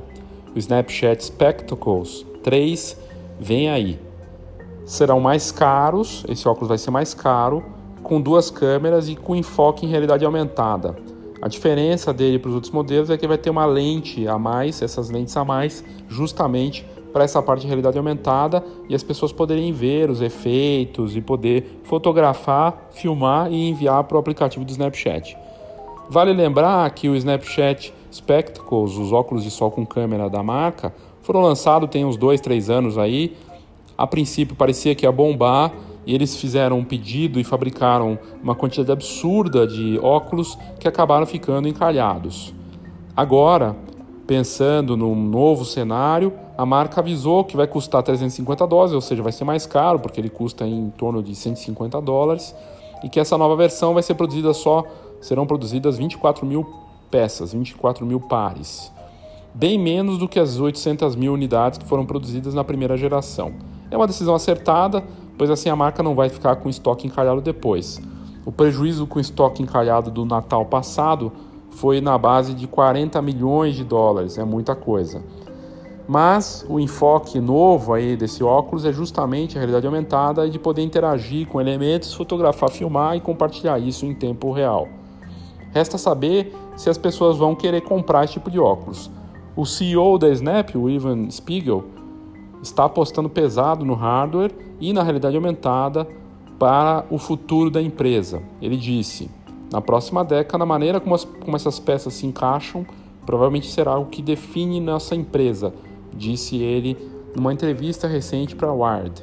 O 0.54 0.58
Snapchat 0.58 1.24
Spectacles 1.24 2.26
3 2.42 2.98
vem 3.40 3.70
aí. 3.70 3.98
Serão 4.84 5.20
mais 5.20 5.50
caros, 5.50 6.24
esse 6.28 6.46
óculos 6.46 6.68
vai 6.68 6.78
ser 6.78 6.90
mais 6.90 7.14
caro, 7.14 7.64
com 8.02 8.20
duas 8.20 8.50
câmeras 8.50 9.08
e 9.08 9.16
com 9.16 9.34
enfoque 9.34 9.86
em 9.86 9.88
realidade 9.88 10.24
aumentada. 10.24 10.96
A 11.40 11.48
diferença 11.48 12.12
dele 12.12 12.38
para 12.38 12.48
os 12.48 12.54
outros 12.54 12.72
modelos 12.72 13.10
é 13.10 13.16
que 13.16 13.26
vai 13.26 13.36
ter 13.36 13.50
uma 13.50 13.66
lente 13.66 14.28
a 14.28 14.38
mais, 14.38 14.80
essas 14.80 15.10
lentes 15.10 15.36
a 15.36 15.44
mais, 15.44 15.82
justamente 16.08 16.86
para 17.16 17.24
essa 17.24 17.40
parte 17.40 17.62
de 17.62 17.66
realidade 17.66 17.96
aumentada 17.96 18.62
e 18.90 18.94
as 18.94 19.02
pessoas 19.02 19.32
poderem 19.32 19.72
ver 19.72 20.10
os 20.10 20.20
efeitos 20.20 21.16
e 21.16 21.22
poder 21.22 21.80
fotografar, 21.82 22.88
filmar 22.90 23.50
e 23.50 23.70
enviar 23.70 24.04
para 24.04 24.18
o 24.18 24.20
aplicativo 24.20 24.66
do 24.66 24.70
Snapchat. 24.70 25.34
Vale 26.10 26.34
lembrar 26.34 26.90
que 26.90 27.08
o 27.08 27.16
Snapchat 27.16 27.94
Spectacles, 28.12 28.98
os 28.98 29.14
óculos 29.14 29.44
de 29.44 29.50
sol 29.50 29.70
com 29.70 29.86
câmera 29.86 30.28
da 30.28 30.42
marca, 30.42 30.92
foram 31.22 31.40
lançados 31.40 31.88
tem 31.88 32.04
uns 32.04 32.18
dois, 32.18 32.38
três 32.38 32.68
anos 32.68 32.98
aí. 32.98 33.34
A 33.96 34.06
princípio 34.06 34.54
parecia 34.54 34.94
que 34.94 35.06
ia 35.06 35.10
bombar 35.10 35.72
e 36.04 36.14
eles 36.14 36.36
fizeram 36.36 36.80
um 36.80 36.84
pedido 36.84 37.40
e 37.40 37.44
fabricaram 37.44 38.18
uma 38.42 38.54
quantidade 38.54 38.92
absurda 38.92 39.66
de 39.66 39.98
óculos 40.02 40.58
que 40.78 40.86
acabaram 40.86 41.24
ficando 41.24 41.66
encalhados. 41.66 42.52
Agora, 43.16 43.74
pensando 44.26 44.98
num 44.98 45.14
novo 45.14 45.64
cenário, 45.64 46.44
a 46.56 46.64
marca 46.64 47.00
avisou 47.00 47.44
que 47.44 47.56
vai 47.56 47.66
custar 47.66 48.02
350 48.02 48.66
dólares, 48.66 48.94
ou 48.94 49.00
seja, 49.00 49.22
vai 49.22 49.32
ser 49.32 49.44
mais 49.44 49.66
caro, 49.66 49.98
porque 49.98 50.20
ele 50.20 50.30
custa 50.30 50.66
em 50.66 50.90
torno 50.90 51.22
de 51.22 51.34
150 51.34 52.00
dólares, 52.00 52.54
e 53.04 53.08
que 53.08 53.20
essa 53.20 53.36
nova 53.36 53.54
versão 53.54 53.92
vai 53.92 54.02
ser 54.02 54.14
produzida 54.14 54.54
só, 54.54 54.84
serão 55.20 55.46
produzidas 55.46 55.98
24 55.98 56.46
mil 56.46 56.66
peças, 57.10 57.52
24 57.52 58.06
mil 58.06 58.20
pares. 58.20 58.90
Bem 59.54 59.78
menos 59.78 60.18
do 60.18 60.28
que 60.28 60.38
as 60.38 60.58
800 60.58 61.14
mil 61.14 61.32
unidades 61.32 61.78
que 61.78 61.86
foram 61.86 62.06
produzidas 62.06 62.54
na 62.54 62.64
primeira 62.64 62.96
geração. 62.96 63.52
É 63.90 63.96
uma 63.96 64.06
decisão 64.06 64.34
acertada, 64.34 65.04
pois 65.36 65.50
assim 65.50 65.68
a 65.68 65.76
marca 65.76 66.02
não 66.02 66.14
vai 66.14 66.28
ficar 66.28 66.56
com 66.56 66.68
estoque 66.68 67.06
encalhado 67.06 67.40
depois. 67.40 68.00
O 68.44 68.52
prejuízo 68.52 69.06
com 69.06 69.20
estoque 69.20 69.62
encalhado 69.62 70.10
do 70.10 70.24
Natal 70.24 70.64
passado 70.64 71.32
foi 71.70 72.00
na 72.00 72.16
base 72.16 72.54
de 72.54 72.66
40 72.66 73.20
milhões 73.20 73.74
de 73.74 73.84
dólares, 73.84 74.38
é 74.38 74.44
muita 74.44 74.74
coisa. 74.74 75.22
Mas 76.08 76.64
o 76.68 76.78
enfoque 76.78 77.40
novo 77.40 77.92
aí 77.92 78.16
desse 78.16 78.44
óculos 78.44 78.84
é 78.84 78.92
justamente 78.92 79.56
a 79.56 79.60
realidade 79.60 79.86
aumentada 79.86 80.46
e 80.46 80.50
de 80.50 80.58
poder 80.58 80.82
interagir 80.82 81.48
com 81.48 81.60
elementos, 81.60 82.14
fotografar, 82.14 82.70
filmar 82.70 83.16
e 83.16 83.20
compartilhar 83.20 83.78
isso 83.78 84.06
em 84.06 84.14
tempo 84.14 84.52
real. 84.52 84.88
Resta 85.72 85.98
saber 85.98 86.54
se 86.76 86.88
as 86.88 86.96
pessoas 86.96 87.36
vão 87.36 87.54
querer 87.54 87.80
comprar 87.80 88.24
esse 88.24 88.34
tipo 88.34 88.50
de 88.50 88.60
óculos. 88.60 89.10
O 89.56 89.66
CEO 89.66 90.16
da 90.18 90.28
Snap, 90.28 90.74
o 90.76 90.88
Ivan 90.88 91.28
Spiegel, 91.30 91.84
está 92.62 92.84
apostando 92.84 93.28
pesado 93.28 93.84
no 93.84 93.94
hardware 93.94 94.52
e 94.80 94.92
na 94.92 95.02
realidade 95.02 95.34
aumentada 95.34 96.06
para 96.58 97.04
o 97.10 97.18
futuro 97.18 97.70
da 97.70 97.82
empresa. 97.82 98.42
Ele 98.62 98.76
disse: 98.76 99.28
na 99.72 99.80
próxima 99.80 100.24
década, 100.24 100.62
a 100.62 100.66
maneira 100.66 101.00
como, 101.00 101.14
as, 101.14 101.24
como 101.24 101.56
essas 101.56 101.78
peças 101.80 102.14
se 102.14 102.26
encaixam 102.26 102.86
provavelmente 103.26 103.66
será 103.66 103.98
o 103.98 104.06
que 104.06 104.22
define 104.22 104.80
nossa 104.80 105.16
empresa, 105.16 105.74
disse 106.16 106.56
ele 106.56 106.96
numa 107.34 107.52
entrevista 107.52 108.08
recente 108.08 108.56
para 108.56 108.72
Wired. 108.72 109.22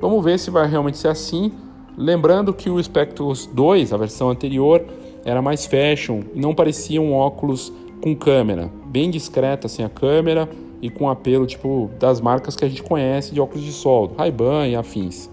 Vamos 0.00 0.24
ver 0.24 0.38
se 0.38 0.50
vai 0.50 0.68
realmente 0.68 0.98
ser 0.98 1.08
assim. 1.08 1.52
Lembrando 1.96 2.54
que 2.54 2.70
o 2.70 2.82
Spectacles 2.82 3.46
2, 3.46 3.92
a 3.92 3.96
versão 3.96 4.30
anterior, 4.30 4.84
era 5.24 5.42
mais 5.42 5.66
fashion 5.66 6.22
e 6.34 6.40
não 6.40 6.54
parecia 6.54 7.00
um 7.00 7.12
óculos 7.12 7.72
com 8.02 8.14
câmera, 8.16 8.70
bem 8.86 9.10
discreta 9.10 9.66
assim 9.66 9.82
a 9.82 9.88
câmera 9.88 10.48
e 10.80 10.88
com 10.88 11.10
apelo 11.10 11.46
tipo 11.46 11.90
das 11.98 12.20
marcas 12.20 12.56
que 12.56 12.64
a 12.64 12.68
gente 12.68 12.82
conhece 12.82 13.34
de 13.34 13.40
óculos 13.40 13.64
de 13.64 13.72
sol, 13.72 14.12
Ray-Ban 14.16 14.68
e 14.68 14.74
afins. 14.74 15.28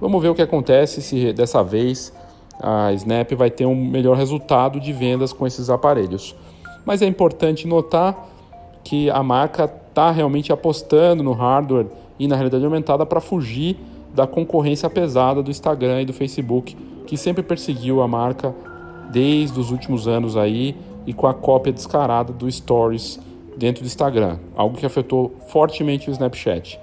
Vamos 0.00 0.22
ver 0.22 0.28
o 0.28 0.34
que 0.34 0.42
acontece 0.42 1.02
se 1.02 1.32
dessa 1.32 1.62
vez 1.64 2.12
a 2.60 2.92
Snap 2.92 3.32
vai 3.32 3.50
ter 3.50 3.66
um 3.66 3.74
melhor 3.74 4.16
resultado 4.16 4.78
de 4.78 4.92
vendas 4.92 5.32
com 5.32 5.46
esses 5.46 5.68
aparelhos. 5.68 6.36
Mas 6.84 7.02
é 7.02 7.06
importante 7.06 7.66
notar 7.66 8.28
que 8.84 9.10
a 9.10 9.22
marca 9.22 9.66
está 9.94 10.10
realmente 10.10 10.52
apostando 10.52 11.22
no 11.22 11.32
hardware 11.32 11.86
e 12.18 12.26
na 12.26 12.34
realidade 12.34 12.64
aumentada 12.64 13.06
para 13.06 13.20
fugir 13.20 13.78
da 14.12 14.26
concorrência 14.26 14.90
pesada 14.90 15.40
do 15.40 15.52
Instagram 15.52 16.02
e 16.02 16.04
do 16.04 16.12
Facebook, 16.12 16.76
que 17.06 17.16
sempre 17.16 17.44
perseguiu 17.44 18.02
a 18.02 18.08
marca 18.08 18.52
desde 19.12 19.58
os 19.58 19.70
últimos 19.70 20.08
anos 20.08 20.36
aí 20.36 20.76
e 21.06 21.12
com 21.12 21.28
a 21.28 21.34
cópia 21.34 21.72
descarada 21.72 22.32
do 22.32 22.50
Stories 22.50 23.20
dentro 23.56 23.84
do 23.84 23.86
Instagram, 23.86 24.38
algo 24.56 24.76
que 24.76 24.84
afetou 24.84 25.32
fortemente 25.46 26.10
o 26.10 26.12
Snapchat. 26.12 26.80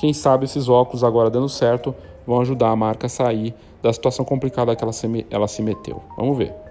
Quem 0.00 0.12
sabe 0.12 0.44
esses 0.44 0.68
óculos 0.68 1.04
agora 1.04 1.30
dando 1.30 1.48
certo 1.48 1.94
vão 2.26 2.40
ajudar 2.40 2.70
a 2.70 2.76
marca 2.76 3.06
a 3.06 3.10
sair 3.10 3.54
da 3.80 3.92
situação 3.92 4.24
complicada 4.24 4.74
que 4.74 4.82
ela 4.82 4.92
se, 4.92 5.26
ela 5.30 5.46
se 5.46 5.62
meteu. 5.62 6.02
Vamos 6.16 6.36
ver. 6.36 6.67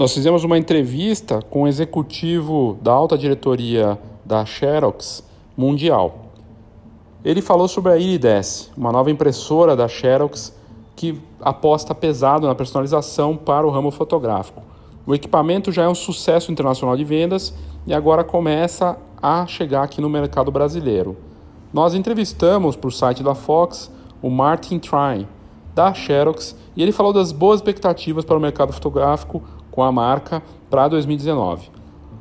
Nós 0.00 0.14
fizemos 0.14 0.44
uma 0.44 0.56
entrevista 0.56 1.42
com 1.50 1.64
o 1.64 1.68
executivo 1.68 2.78
da 2.80 2.90
alta 2.90 3.18
diretoria 3.18 3.98
da 4.24 4.46
Xerox 4.46 5.22
Mundial. 5.54 6.20
Ele 7.22 7.42
falou 7.42 7.68
sobre 7.68 7.92
a 7.92 7.98
Irides, 7.98 8.72
uma 8.74 8.90
nova 8.90 9.10
impressora 9.10 9.76
da 9.76 9.86
Xerox 9.86 10.56
que 10.96 11.20
aposta 11.38 11.94
pesado 11.94 12.46
na 12.46 12.54
personalização 12.54 13.36
para 13.36 13.66
o 13.66 13.70
ramo 13.70 13.90
fotográfico. 13.90 14.62
O 15.06 15.14
equipamento 15.14 15.70
já 15.70 15.82
é 15.82 15.88
um 15.88 15.94
sucesso 15.94 16.50
internacional 16.50 16.96
de 16.96 17.04
vendas 17.04 17.52
e 17.86 17.92
agora 17.92 18.24
começa 18.24 18.96
a 19.22 19.46
chegar 19.46 19.82
aqui 19.82 20.00
no 20.00 20.08
mercado 20.08 20.50
brasileiro. 20.50 21.14
Nós 21.74 21.92
entrevistamos 21.92 22.74
para 22.74 22.88
o 22.88 22.90
site 22.90 23.22
da 23.22 23.34
Fox 23.34 23.90
o 24.22 24.30
Martin 24.30 24.78
Trine, 24.78 25.28
da 25.74 25.92
Xerox, 25.92 26.56
e 26.74 26.82
ele 26.82 26.90
falou 26.90 27.12
das 27.12 27.32
boas 27.32 27.60
expectativas 27.60 28.24
para 28.24 28.38
o 28.38 28.40
mercado 28.40 28.72
fotográfico 28.72 29.42
com 29.70 29.82
a 29.82 29.92
marca 29.92 30.42
para 30.68 30.88
2019. 30.88 31.70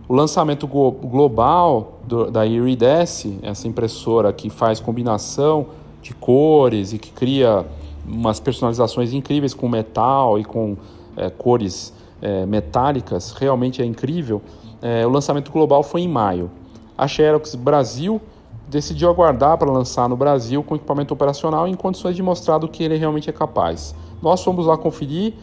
O 0.08 0.14
lançamento 0.16 0.68
global 0.68 2.00
do, 2.04 2.32
da 2.32 2.46
Iridesce, 2.46 3.38
essa 3.44 3.68
impressora 3.68 4.34
que 4.34 4.50
faz 4.50 4.80
combinação 4.80 5.68
de 6.02 6.14
cores 6.14 6.94
e 6.94 6.98
que 6.98 7.12
cria 7.12 7.66
umas 8.08 8.40
personalizações 8.40 9.14
incríveis 9.14 9.54
com 9.54 9.70
metal 9.70 10.40
e 10.40 10.44
com 10.44 10.76
é, 11.16 11.30
cores 11.30 11.94
é, 12.22 12.46
metálicas, 12.46 13.32
realmente 13.32 13.82
é 13.82 13.86
incrível. 13.86 14.42
É, 14.82 15.06
o 15.06 15.10
lançamento 15.10 15.52
global 15.52 15.84
foi 15.84 16.02
em 16.02 16.08
maio. 16.08 16.50
A 16.98 17.08
Xerox 17.08 17.54
Brasil 17.56 18.20
decidiu 18.68 19.10
aguardar 19.10 19.58
para 19.58 19.70
lançar 19.72 20.08
no 20.08 20.16
Brasil 20.16 20.64
com 20.64 20.76
equipamento 20.76 21.14
operacional 21.14 21.68
em 21.68 21.76
condições 21.76 22.16
de 22.16 22.22
mostrar 22.22 22.58
do 22.58 22.68
que 22.68 22.84
ele 22.84 22.98
realmente 22.98 23.30
é 23.30 23.34
capaz. 23.34 23.96
Nós 24.22 24.44
fomos 24.44 24.66
lá 24.66 24.78
conferir 24.78 25.34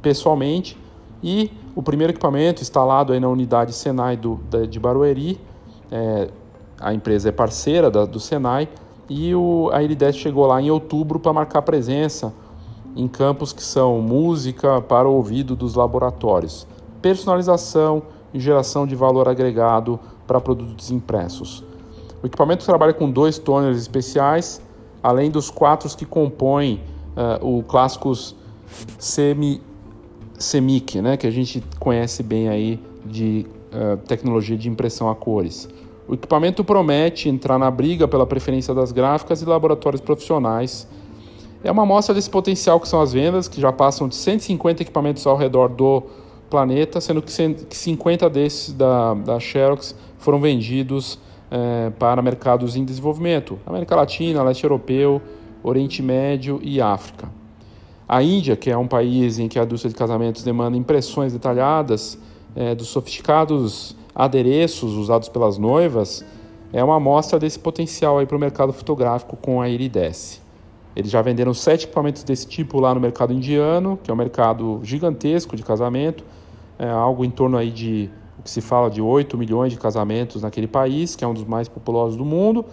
pessoalmente 0.00 0.76
e 1.22 1.50
o 1.74 1.82
primeiro 1.82 2.12
equipamento 2.12 2.62
instalado 2.62 3.12
aí 3.12 3.20
na 3.20 3.28
unidade 3.28 3.72
Senai 3.72 4.16
do, 4.16 4.40
de 4.68 4.78
Barueri, 4.78 5.40
é, 5.90 6.28
a 6.80 6.92
empresa 6.92 7.28
é 7.28 7.32
parceira 7.32 7.90
da, 7.90 8.04
do 8.04 8.20
Senai, 8.20 8.68
e 9.08 9.34
o, 9.34 9.70
a 9.72 9.82
Irides 9.82 10.16
chegou 10.16 10.46
lá 10.46 10.60
em 10.60 10.70
outubro 10.70 11.18
para 11.18 11.32
marcar 11.32 11.62
presença 11.62 12.32
em 12.96 13.06
campos 13.06 13.52
que 13.52 13.62
são 13.62 14.00
música 14.00 14.80
para 14.80 15.08
o 15.08 15.12
ouvido 15.12 15.54
dos 15.54 15.74
laboratórios, 15.74 16.66
personalização 17.02 18.02
e 18.32 18.40
geração 18.40 18.86
de 18.86 18.96
valor 18.96 19.28
agregado 19.28 20.00
para 20.26 20.40
produtos 20.40 20.90
impressos. 20.90 21.62
O 22.22 22.26
equipamento 22.26 22.64
trabalha 22.64 22.94
com 22.94 23.10
dois 23.10 23.38
toners 23.38 23.78
especiais, 23.78 24.60
além 25.02 25.30
dos 25.30 25.50
quatro 25.50 25.94
que 25.96 26.04
compõem 26.04 26.82
uh, 27.16 27.58
o 27.58 27.62
clássicos 27.62 28.34
semi 28.98 29.60
Semic, 30.38 31.00
né, 31.00 31.16
que 31.16 31.26
a 31.26 31.30
gente 31.30 31.62
conhece 31.78 32.22
bem 32.22 32.48
aí 32.48 32.80
de 33.04 33.46
uh, 33.72 33.96
tecnologia 34.06 34.56
de 34.56 34.68
impressão 34.68 35.08
a 35.08 35.14
cores. 35.14 35.68
O 36.08 36.14
equipamento 36.14 36.62
promete 36.62 37.28
entrar 37.28 37.58
na 37.58 37.70
briga 37.70 38.06
pela 38.06 38.26
preferência 38.26 38.72
das 38.72 38.92
gráficas 38.92 39.42
e 39.42 39.44
laboratórios 39.44 40.00
profissionais. 40.00 40.86
É 41.64 41.70
uma 41.70 41.82
amostra 41.82 42.14
desse 42.14 42.30
potencial 42.30 42.78
que 42.78 42.86
são 42.86 43.00
as 43.00 43.12
vendas, 43.12 43.48
que 43.48 43.60
já 43.60 43.72
passam 43.72 44.08
de 44.08 44.14
150 44.14 44.82
equipamentos 44.82 45.26
ao 45.26 45.36
redor 45.36 45.68
do 45.68 46.04
planeta, 46.48 47.00
sendo 47.00 47.20
que 47.20 47.32
50 47.76 48.30
desses 48.30 48.72
da, 48.72 49.14
da 49.14 49.40
Xerox 49.40 49.96
foram 50.18 50.40
vendidos 50.40 51.18
é, 51.50 51.90
para 51.98 52.22
mercados 52.22 52.76
em 52.76 52.84
desenvolvimento, 52.84 53.58
América 53.66 53.96
Latina, 53.96 54.42
Leste 54.42 54.64
Europeu, 54.64 55.20
Oriente 55.62 56.02
Médio 56.02 56.60
e 56.62 56.80
África. 56.80 57.28
A 58.08 58.22
Índia, 58.22 58.56
que 58.56 58.70
é 58.70 58.76
um 58.76 58.86
país 58.86 59.38
em 59.38 59.48
que 59.48 59.58
a 59.58 59.64
indústria 59.64 59.90
de 59.90 59.96
casamentos 59.96 60.42
demanda 60.42 60.76
impressões 60.76 61.32
detalhadas 61.32 62.18
é, 62.54 62.74
dos 62.74 62.88
sofisticados 62.88 63.96
adereços 64.14 64.94
usados 64.94 65.28
pelas 65.28 65.58
noivas, 65.58 66.24
é 66.72 66.82
uma 66.82 66.96
amostra 66.96 67.38
desse 67.38 67.58
potencial 67.58 68.24
para 68.26 68.36
o 68.36 68.40
mercado 68.40 68.72
fotográfico 68.72 69.36
com 69.36 69.60
a 69.60 69.68
Irides. 69.68 70.40
Eles 70.94 71.10
já 71.10 71.20
venderam 71.20 71.52
sete 71.52 71.84
equipamentos 71.84 72.22
desse 72.22 72.46
tipo 72.46 72.80
lá 72.80 72.94
no 72.94 73.00
mercado 73.00 73.32
indiano, 73.32 73.98
que 74.02 74.10
é 74.10 74.14
um 74.14 74.16
mercado 74.16 74.80
gigantesco 74.82 75.56
de 75.56 75.62
casamento, 75.62 76.24
é 76.78 76.88
algo 76.88 77.24
em 77.24 77.30
torno 77.30 77.58
aí 77.58 77.70
de 77.70 78.08
o 78.38 78.42
que 78.42 78.50
se 78.50 78.60
fala 78.60 78.88
de 78.88 79.00
8 79.00 79.36
milhões 79.36 79.72
de 79.72 79.78
casamentos 79.78 80.42
naquele 80.42 80.66
país, 80.66 81.16
que 81.16 81.24
é 81.24 81.26
um 81.26 81.34
dos 81.34 81.44
mais 81.44 81.68
populosos 81.68 82.16
do 82.16 82.24
mundo, 82.24 82.64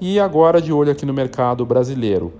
e 0.00 0.20
agora 0.20 0.60
de 0.60 0.72
olho 0.72 0.90
aqui 0.90 1.06
no 1.06 1.14
mercado 1.14 1.64
brasileiro. 1.64 2.32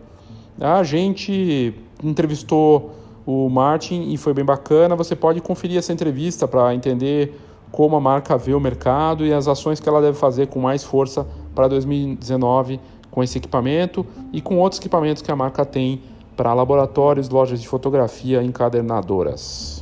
A 0.60 0.82
gente 0.82 1.74
entrevistou 2.02 2.92
o 3.26 3.48
Martin 3.48 4.12
e 4.12 4.16
foi 4.16 4.32
bem 4.32 4.44
bacana. 4.44 4.94
Você 4.94 5.16
pode 5.16 5.40
conferir 5.40 5.78
essa 5.78 5.92
entrevista 5.92 6.46
para 6.46 6.74
entender 6.74 7.38
como 7.72 7.96
a 7.96 8.00
marca 8.00 8.36
vê 8.38 8.54
o 8.54 8.60
mercado 8.60 9.26
e 9.26 9.32
as 9.32 9.48
ações 9.48 9.80
que 9.80 9.88
ela 9.88 10.00
deve 10.00 10.16
fazer 10.16 10.46
com 10.46 10.60
mais 10.60 10.84
força 10.84 11.26
para 11.54 11.68
2019 11.68 12.80
com 13.10 13.22
esse 13.22 13.38
equipamento 13.38 14.06
e 14.32 14.40
com 14.40 14.58
outros 14.58 14.78
equipamentos 14.78 15.22
que 15.22 15.30
a 15.30 15.36
marca 15.36 15.64
tem 15.64 16.02
para 16.36 16.52
laboratórios, 16.52 17.30
lojas 17.30 17.60
de 17.60 17.66
fotografia 17.66 18.42
encadernadoras. 18.42 19.75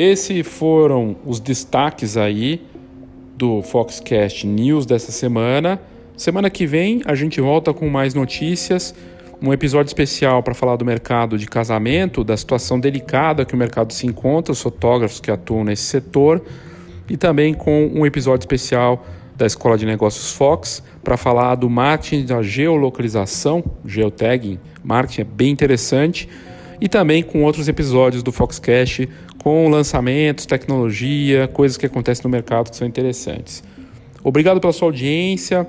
Esses 0.00 0.46
foram 0.46 1.16
os 1.26 1.40
destaques 1.40 2.16
aí 2.16 2.62
do 3.36 3.62
Foxcast 3.62 4.46
News 4.46 4.86
dessa 4.86 5.10
semana. 5.10 5.80
Semana 6.16 6.48
que 6.48 6.68
vem 6.68 7.02
a 7.04 7.16
gente 7.16 7.40
volta 7.40 7.74
com 7.74 7.88
mais 7.88 8.14
notícias, 8.14 8.94
um 9.42 9.52
episódio 9.52 9.88
especial 9.88 10.40
para 10.40 10.54
falar 10.54 10.76
do 10.76 10.84
mercado 10.84 11.36
de 11.36 11.48
casamento, 11.48 12.22
da 12.22 12.36
situação 12.36 12.78
delicada 12.78 13.44
que 13.44 13.54
o 13.54 13.56
mercado 13.56 13.92
se 13.92 14.06
encontra, 14.06 14.52
os 14.52 14.62
fotógrafos 14.62 15.18
que 15.18 15.32
atuam 15.32 15.64
nesse 15.64 15.82
setor, 15.82 16.44
e 17.10 17.16
também 17.16 17.52
com 17.52 17.90
um 17.92 18.06
episódio 18.06 18.44
especial 18.44 19.04
da 19.36 19.46
Escola 19.46 19.76
de 19.76 19.84
Negócios 19.84 20.30
Fox 20.30 20.80
para 21.02 21.16
falar 21.16 21.56
do 21.56 21.68
marketing 21.68 22.24
da 22.24 22.40
geolocalização, 22.40 23.64
geotagging, 23.84 24.60
marketing 24.84 25.22
é 25.22 25.24
bem 25.24 25.50
interessante, 25.50 26.28
e 26.80 26.88
também 26.88 27.24
com 27.24 27.42
outros 27.42 27.66
episódios 27.66 28.22
do 28.22 28.30
Foxcast 28.30 29.08
com 29.48 29.70
lançamentos, 29.70 30.44
tecnologia, 30.44 31.48
coisas 31.48 31.78
que 31.78 31.86
acontecem 31.86 32.22
no 32.22 32.28
mercado 32.28 32.68
que 32.68 32.76
são 32.76 32.86
interessantes. 32.86 33.64
Obrigado 34.22 34.60
pela 34.60 34.74
sua 34.74 34.88
audiência. 34.88 35.66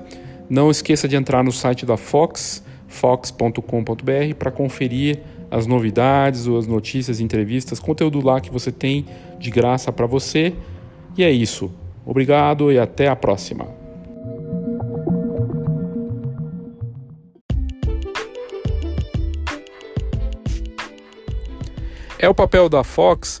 Não 0.50 0.70
esqueça 0.70 1.08
de 1.08 1.16
entrar 1.16 1.42
no 1.42 1.50
site 1.50 1.86
da 1.86 1.96
Fox, 1.96 2.62
fox.com.br, 2.86 4.34
para 4.38 4.50
conferir 4.50 5.20
as 5.50 5.66
novidades, 5.66 6.46
as 6.46 6.66
notícias, 6.66 7.20
entrevistas, 7.20 7.80
conteúdo 7.80 8.20
lá 8.22 8.38
que 8.38 8.50
você 8.50 8.70
tem 8.70 9.06
de 9.38 9.50
graça 9.50 9.90
para 9.90 10.04
você. 10.04 10.52
E 11.16 11.24
é 11.24 11.30
isso. 11.30 11.72
Obrigado 12.04 12.70
e 12.70 12.78
até 12.78 13.08
a 13.08 13.16
próxima. 13.16 13.66
É 22.18 22.28
o 22.28 22.34
papel 22.34 22.68
da 22.68 22.84
Fox 22.84 23.40